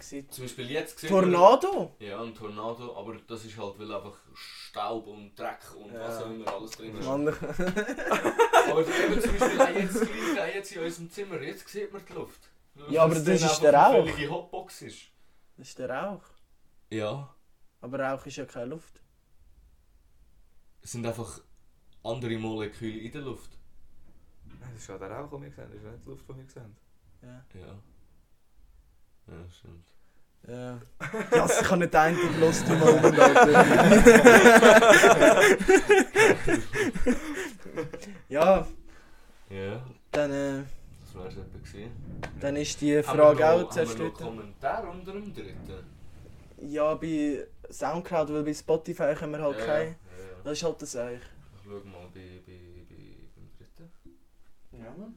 [0.00, 1.94] Sieht Zum Beispiel jetzt sieht Tornado?
[1.98, 6.00] Ja, ein Tornado, aber das ist halt, weil einfach Staub und Dreck und Ja.
[6.00, 7.06] was auch immer alles drin ist.
[7.06, 11.92] Mann, Aber eben zum Beispiel auch jetzt gleich, auch jetzt in unserem Zimmer, jetzt sieht
[11.92, 12.50] man die Luft.
[12.90, 14.06] Ja, aber Weil das ist der eine Rauch.
[14.08, 15.02] völlige Hotbox ist.
[15.56, 16.22] das ist der Rauch.
[16.90, 17.34] Ja,
[17.80, 19.00] Aber Rauch ist ja keine Luft.
[20.82, 21.40] es sind einfach
[22.04, 23.50] andere Moleküle in der Luft.
[24.46, 25.66] Nein, das ist ja der Rauch, den wir sehen.
[25.68, 26.76] Das ist ja nicht die Luft, die wir sehen.
[27.22, 27.44] Ja.
[27.60, 27.78] Ja.
[29.28, 29.84] Ja, stimmt.
[30.46, 30.80] Ja.
[31.36, 33.18] Ja, ich kann nicht einzig los, du Moment,
[38.28, 38.66] ja,
[39.50, 40.62] Ja, dann, äh,
[41.00, 41.90] das wäre es etwa gewesen.
[42.40, 44.14] dann ist die Haben Frage wir noch- auch Haben wir noch zerstört.
[44.18, 45.84] Kommentar unter dem dritten?
[46.60, 49.84] Ja, bei Soundcloud, weil bei Spotify können wir halt ja, keine.
[49.84, 49.96] Ja, ja.
[50.44, 51.22] Das ist halt das eigentlich.
[51.22, 51.28] Ich
[51.64, 52.58] schau mal bei, bei,
[52.88, 52.96] bei,
[53.36, 53.92] beim dritten.
[54.72, 55.14] Ja, Mann.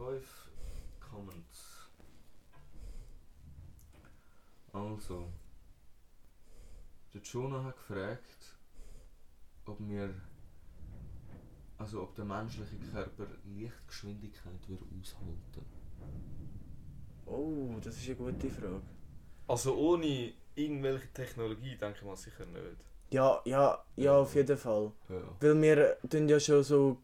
[0.00, 0.50] 5
[0.98, 1.90] Comments.
[4.72, 5.26] Also,
[7.12, 8.56] der Jonah hat gefragt,
[9.66, 10.14] ob wir,
[11.76, 15.66] also ob der menschliche Körper Lichtgeschwindigkeit würde aushalten.
[17.26, 18.80] Oh, das ist eine gute Frage.
[19.48, 22.84] Also ohne irgendwelche Technologie denke ich mal sicher nicht.
[23.10, 24.92] Ja, ja, ja, auf jeden Fall.
[25.10, 25.36] Ja.
[25.40, 26.96] Weil wir tun ja schon so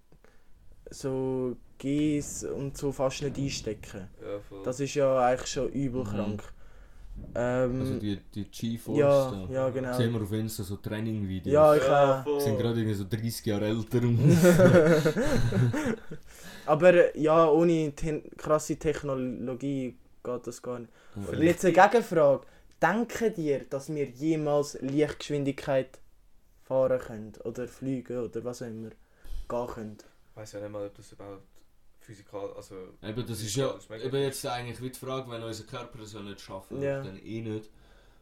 [0.91, 4.09] so Gs und so fast nicht einstecken.
[4.21, 4.63] Ja, voll.
[4.65, 6.09] Das ist ja eigentlich schon übel Mhm.
[6.09, 6.43] krank.
[7.35, 9.49] Ähm, Also die, die G-Force ja, da.
[9.51, 9.97] ja, genau.
[9.97, 11.53] Sehen wir auf Insta so Training-Videos.
[11.53, 12.25] Ja, ich ja, auch.
[12.25, 12.41] voll.
[12.43, 14.19] sind gerade irgendwie so 30 Jahre älter und
[16.67, 20.91] Aber äh, ja, ohne te krasse Technologie geht das gar nicht.
[21.15, 22.43] Und jetzt eine Gegenfrage.
[22.83, 25.99] Denken dir, dass wir jemals Lichtgeschwindigkeit
[26.65, 27.33] fahren können?
[27.45, 28.91] Oder fliegen oder was auch immer
[29.49, 29.97] gehen können?
[30.31, 31.43] Ich weiß ja nicht mal, ob das überhaupt
[32.07, 32.75] physikal, also...
[33.03, 36.21] Eben, das ist ja eben jetzt eigentlich wie die Frage, wenn unser Körper das ja
[36.21, 37.03] nicht schaffen Ja.
[37.03, 37.71] dann eh nicht,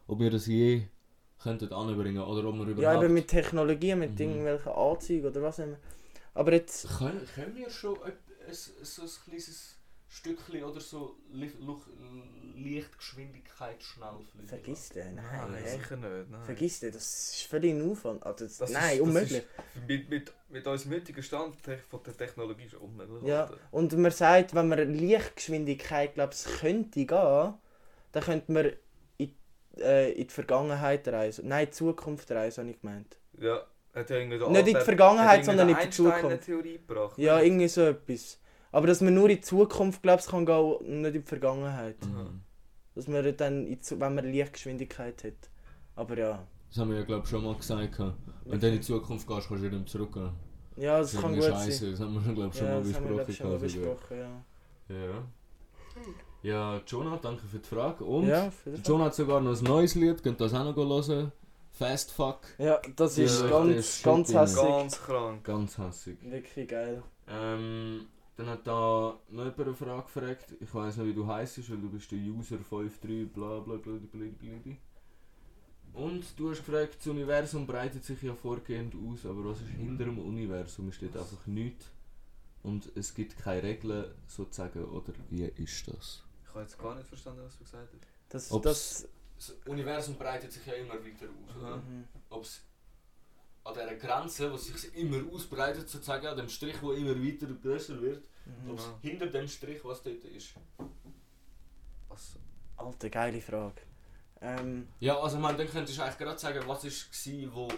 [0.06, 0.82] ob wir das je
[1.42, 2.78] könnten anbringen oder ob wir überhaupt...
[2.80, 4.20] Ja, eben mit Technologie, mit Mhm.
[4.20, 5.76] irgendwelchen Anzügen oder was immer.
[6.32, 7.96] Aber jetzt, Können, können wir schon
[8.82, 9.76] so ein kleines
[10.14, 11.16] Stückchen oder so
[12.54, 14.46] Lichtgeschwindigkeit schnell fliegen?
[14.48, 15.16] vergiss den.
[15.16, 15.68] Nein, Nein, hä?
[15.76, 16.30] sicher nicht.
[16.30, 16.44] Nein.
[16.44, 16.92] vergiss den.
[16.92, 17.02] Das
[17.34, 18.22] ist völlig ein Aufwand.
[18.24, 19.38] Also, das, Das ist- nein, das unmöglich.
[19.38, 21.56] ist- Mit, mit, mit unserem heutigen Stand
[21.90, 23.22] von der Technologie ist unmöglich.
[23.24, 27.54] Ja, und man sagt, wenn man Lichtgeschwindigkeit glaub, es könnte gehen,
[28.12, 28.72] dann könnte man
[29.18, 29.34] in,
[29.78, 31.48] äh, in die Vergangenheit reisen.
[31.48, 33.16] Nein, in die Zukunft reisen, habe ich gemeint.
[33.40, 36.44] Ja, Hat ja irgendwie Nicht in die Vergangenheit, sondern der in die Zukunft.
[36.44, 37.18] Theorie gebracht.
[37.18, 38.38] Ja, irgendwie so etwas.
[38.74, 41.94] Aber dass man nur in die Zukunft, glaubst kann gehen und nicht in die Vergangenheit.
[42.04, 42.40] Mhm.
[42.96, 45.48] Dass man dann, in wenn man Lichtgeschwindigkeit hat.
[45.94, 46.44] Aber ja.
[46.70, 48.00] Das haben wir ja glaub schon mal gesagt.
[48.44, 50.30] Wenn du in die Zukunft gehst, kannst du nicht mehr zurückgehen.
[50.76, 51.70] Ja, das ist kann gut Scheiße.
[51.70, 51.90] sein.
[51.92, 53.64] Das haben wir glaub schon Ja, mal das haben wir glaub besprochen.
[53.64, 54.18] ich, schon mal besprochen,
[54.88, 54.96] ja.
[54.96, 55.22] Ja.
[56.42, 58.04] Ja, Jonah, danke für die Frage.
[58.04, 58.50] Und Ja.
[58.84, 61.30] Jonah hat sogar noch ein neues Lied, könnt ihr das auch noch hören.
[61.70, 62.40] Fast Fuck.
[62.58, 64.64] Ja, das ist Ja, ganz, das ganz hässlich.
[64.66, 65.44] Ganz krank.
[65.44, 66.18] Ganz hässig.
[66.22, 67.02] Wirklich geil.
[67.28, 68.06] Ähm,
[68.36, 70.54] dann hat da noch jemand eine Frage gefragt.
[70.60, 73.92] Ich weiß nicht, wie du heisst, weil du bist der User 53 bla bla bla
[73.96, 74.26] bla bla
[74.62, 74.76] bla.
[75.92, 80.04] Und du hast gefragt, das Universum breitet sich ja vorgehend aus, aber was ist hinter
[80.06, 80.88] dem Universum?
[80.88, 81.86] Es steht einfach nichts.
[82.64, 86.24] Und es gibt keine Regeln, sozusagen, oder wie ist das?
[86.42, 88.02] Ich habe jetzt gar nicht verstanden, was du gesagt hast.
[88.30, 91.82] Das, Ob's- das, Das Universum breitet sich ja immer weiter aus.
[91.84, 92.04] Mhm.
[92.30, 92.62] Ob es
[93.64, 97.62] an dieser Grenze, wo sich immer ausbreitet, sozusagen, an dem Strich, wo immer weiter und
[97.62, 98.70] größer wird, Mhm.
[98.70, 100.54] ob es hinter dem Strich, was dort ist.
[102.10, 102.38] Also,
[102.76, 103.80] Alter, geile Frage.
[104.42, 107.68] Ähm, Ja, also man, dann könntest du eigentlich gerade sagen, was war, wo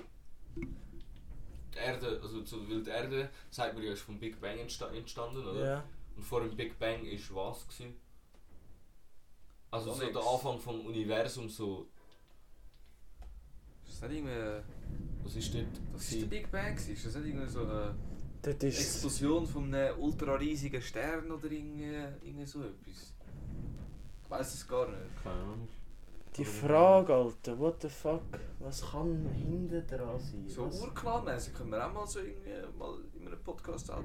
[0.57, 4.89] die Erde, also so, weil die Erde, sagt man ja, ist vom Big Bang entsta
[4.93, 5.64] entstanden, oder?
[5.64, 5.84] ja.
[6.16, 7.95] Und vor dem Big Bang ist was gewesen?
[9.70, 10.22] Also Gar so der.
[10.26, 11.87] Anfang vom Universum, so,
[14.01, 14.62] das nicht irgendwie.
[15.22, 15.64] was ist dort?
[15.92, 16.26] Das ist der?
[16.26, 16.74] Big Bang?
[16.74, 17.94] Ist das nicht irgendwie so eine
[18.44, 18.62] ist.
[18.62, 23.14] Explosion von einem ultra riesigen Stern oder irgendwie, irgendwie so etwas?
[24.22, 25.22] Ich weiß es gar nicht.
[25.22, 25.68] Keine Ahnung.
[26.36, 28.20] Die Frage, Alter, what the fuck?
[28.59, 30.44] Was kann hinter dran sein?
[30.47, 34.05] So urknallmäßig können wir auch mal so irgendwie mal in einem Podcast selber.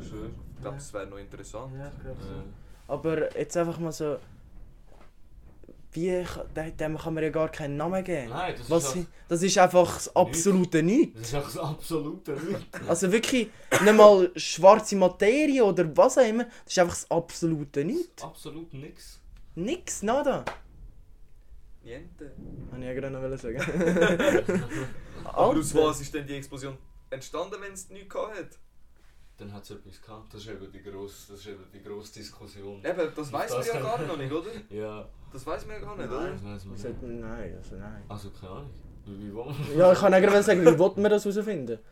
[0.00, 0.34] Schön.
[0.54, 1.74] Ich glaube, das wäre noch interessant.
[1.76, 2.92] Ja, ich glaube so.
[2.92, 4.16] Aber jetzt einfach mal so.
[5.96, 6.24] Wie.
[6.78, 8.28] dem- kann man ja gar keinen Namen geben.
[8.30, 11.18] nein, das Was, ist, das ist einfach das absolute Nichts.
[11.20, 12.80] das ist einfach das absolute Nichts.
[12.88, 13.48] Also wirklich
[13.82, 16.44] nicht mal schwarze Materie oder was auch immer.
[16.44, 18.22] Das ist einfach das absolute Nichts.
[18.22, 19.20] Absolut nichts.
[19.54, 20.44] Nix, nada.
[21.82, 22.32] Niente.
[22.72, 23.58] Habe ich ja gerade noch wollen sagen.
[25.24, 26.76] Aber aus was ist denn die Explosion
[27.10, 28.58] entstanden, wenn es nichts gehabt hat?
[29.38, 30.32] Dann hat es etwas gehabt.
[30.32, 32.78] Das ist eben die grosse, das ist eben die grosse Diskussion.
[32.82, 34.50] Eben, das weiß man ja gar noch nicht, oder?
[34.70, 36.30] Ja, Das weiß man ja gar nicht, oder?
[36.30, 37.02] das weiß man nicht.
[37.20, 38.02] Nein, also nein.
[38.08, 38.70] Also keine Ahnung.
[39.04, 39.76] Wie, wie wollen wir?
[39.76, 41.78] Ja, ich kann gerade sagen, wie wollten wir das herausfinden?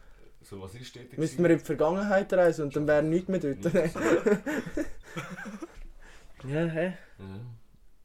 [0.47, 1.16] So, was ist dort?
[1.16, 3.64] Müssten wir in die Vergangenheit reisen und dann wäre nichts mehr dort.
[6.45, 6.92] ja, hä?
[7.18, 7.24] Ja.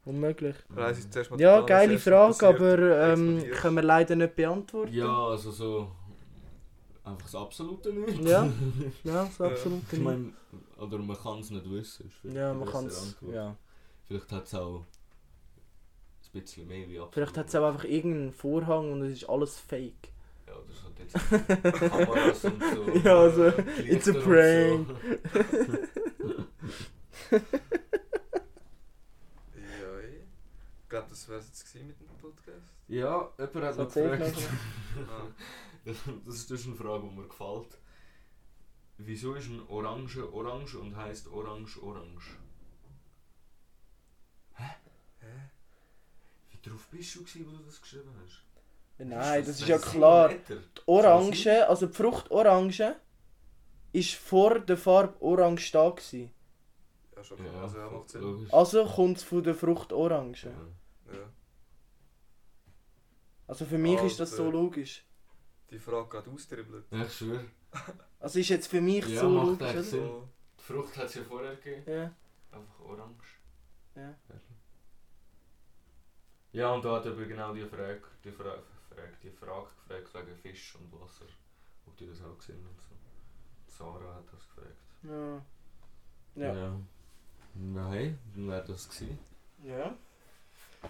[0.06, 0.56] Unmöglich.
[0.74, 4.90] Reis ich zuerst mal Ja, geile Frage, aber ähm, können wir leider nicht beantworten.
[4.94, 5.92] ja, also so.
[7.04, 8.28] Einfach das absolute Nichts.
[8.28, 8.48] Ja,
[9.04, 9.50] ja, so Ja.
[9.50, 9.82] absolut.
[9.92, 10.32] Ich meine,
[10.76, 12.06] oder man kann es nicht wissen.
[12.06, 13.16] ist vielleicht ja, man kann es.
[13.22, 13.56] Ja.
[14.06, 14.86] Vielleicht hat es auch ein
[16.40, 17.14] bisschen mehr wie absolut.
[17.14, 20.10] Vielleicht hat es auch einfach irgendeinen Vorhang und es ist alles fake.
[20.46, 21.14] Ja, oder so jetzt
[21.78, 22.92] Kameras und so.
[23.04, 24.88] Ja, also, äh, it's a prank.
[24.88, 24.94] So.
[29.56, 29.98] Ja,
[30.82, 32.66] ich glaube, das wäre es jetzt mit dem Podcast.
[32.88, 34.36] Ja, jemand hat noch gefragt.
[36.26, 37.78] Das ist, das ist eine Frage, die mir gefällt.
[38.98, 42.36] Wieso ist ein Orange orange und heißt Orange orange?
[44.56, 44.70] Hä?
[46.50, 48.44] Wie drauf bist du, gewesen, wo du das geschrieben hast?
[48.98, 50.28] Nein, das ist Nein, ja klar.
[50.28, 52.96] Die Orange, also die Frucht Orange,
[53.92, 56.30] ist vor der Farbe Orange da gewesen.
[57.16, 57.62] Ja, schon Ja, klar.
[57.62, 58.48] Also, ja, macht Sinn.
[58.52, 60.44] Also kommt es von der Frucht Orange.
[60.44, 61.14] Ja.
[61.14, 61.30] Ja.
[63.46, 64.58] Also für mich ist das so Alter.
[64.58, 65.04] logisch.
[65.70, 66.84] Die Frage geht austribbelt.
[66.90, 67.44] Ja, ich schwöre.
[68.18, 69.68] Also ist jetzt für mich Ja, so macht logisch.
[69.70, 69.82] oder?
[69.84, 70.00] Sinn.
[70.04, 70.28] So.
[70.58, 71.90] Die Frucht hat es ja vorher gegeben.
[71.90, 72.02] Ja.
[72.52, 73.38] Einfach orange.
[73.94, 74.14] Ja.
[76.52, 80.36] Ja, und da hat aber genau die Frage, die Frage, Frage, die Frage gefragt wegen
[80.36, 81.26] Fisch und Wasser.
[81.86, 82.94] Ob die das auch gesehen und so.
[83.68, 84.76] Sarah hat das gefragt.
[85.04, 85.42] Ja.
[86.34, 86.54] Ja.
[86.54, 86.80] Ja.
[87.74, 89.18] Ja, hey, dann wäre das gewesen.
[89.64, 89.96] Ja.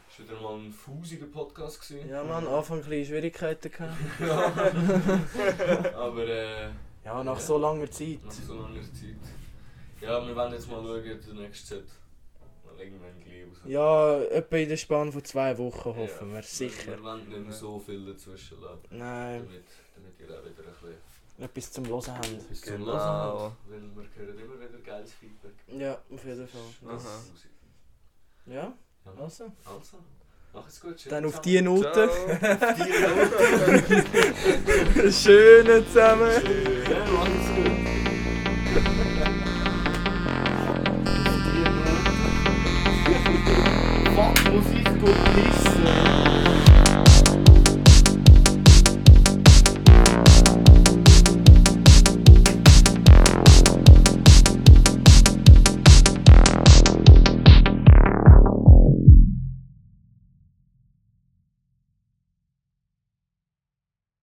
[0.09, 2.09] Ist wieder mal ein fusiger Podcast gewesen.
[2.09, 3.97] Ja, man, Anfang ein bisschen Schwierigkeiten gehabt.
[5.95, 6.71] Aber äh,
[7.05, 7.41] Ja, nach Ja.
[7.41, 8.25] so langer Zeit.
[8.25, 9.17] nach so langer Zeit.
[10.01, 11.85] Ja, wir werden jetzt mal schauen, der nächste Set.
[12.65, 13.59] Mal irgendwann gleich raus.
[13.67, 16.93] Ja, etwa in der Spanne von zwei Wochen hoffen Ja, wir, sicher.
[16.93, 18.81] Wir wollen nicht mehr so viel dazwischen lassen.
[18.91, 19.65] Nein, Damit,
[19.95, 22.35] damit ihr auch wieder ein bisschen etwas zum Hören haben.
[22.39, 22.87] etwas zum Genau.
[22.87, 23.57] Hören habt.
[23.69, 25.55] Weil wir hören immer wieder geiles Feedback.
[25.69, 26.61] Ja, auf jeden Fall.
[28.47, 28.73] Ja, Ja,
[29.05, 29.45] also.
[29.65, 29.99] also.
[30.53, 31.01] Mach es gut.
[31.01, 31.45] schön Dann auf zusammen.
[31.45, 32.11] die Note.
[32.11, 32.91] Auf die
[33.93, 35.13] Note.
[35.13, 36.31] Schöne zusammen.
[36.41, 36.83] Schön.
[36.91, 37.71] Ja, mach es gut.
[44.15, 46.20] Fuck, muss ich gut pissen?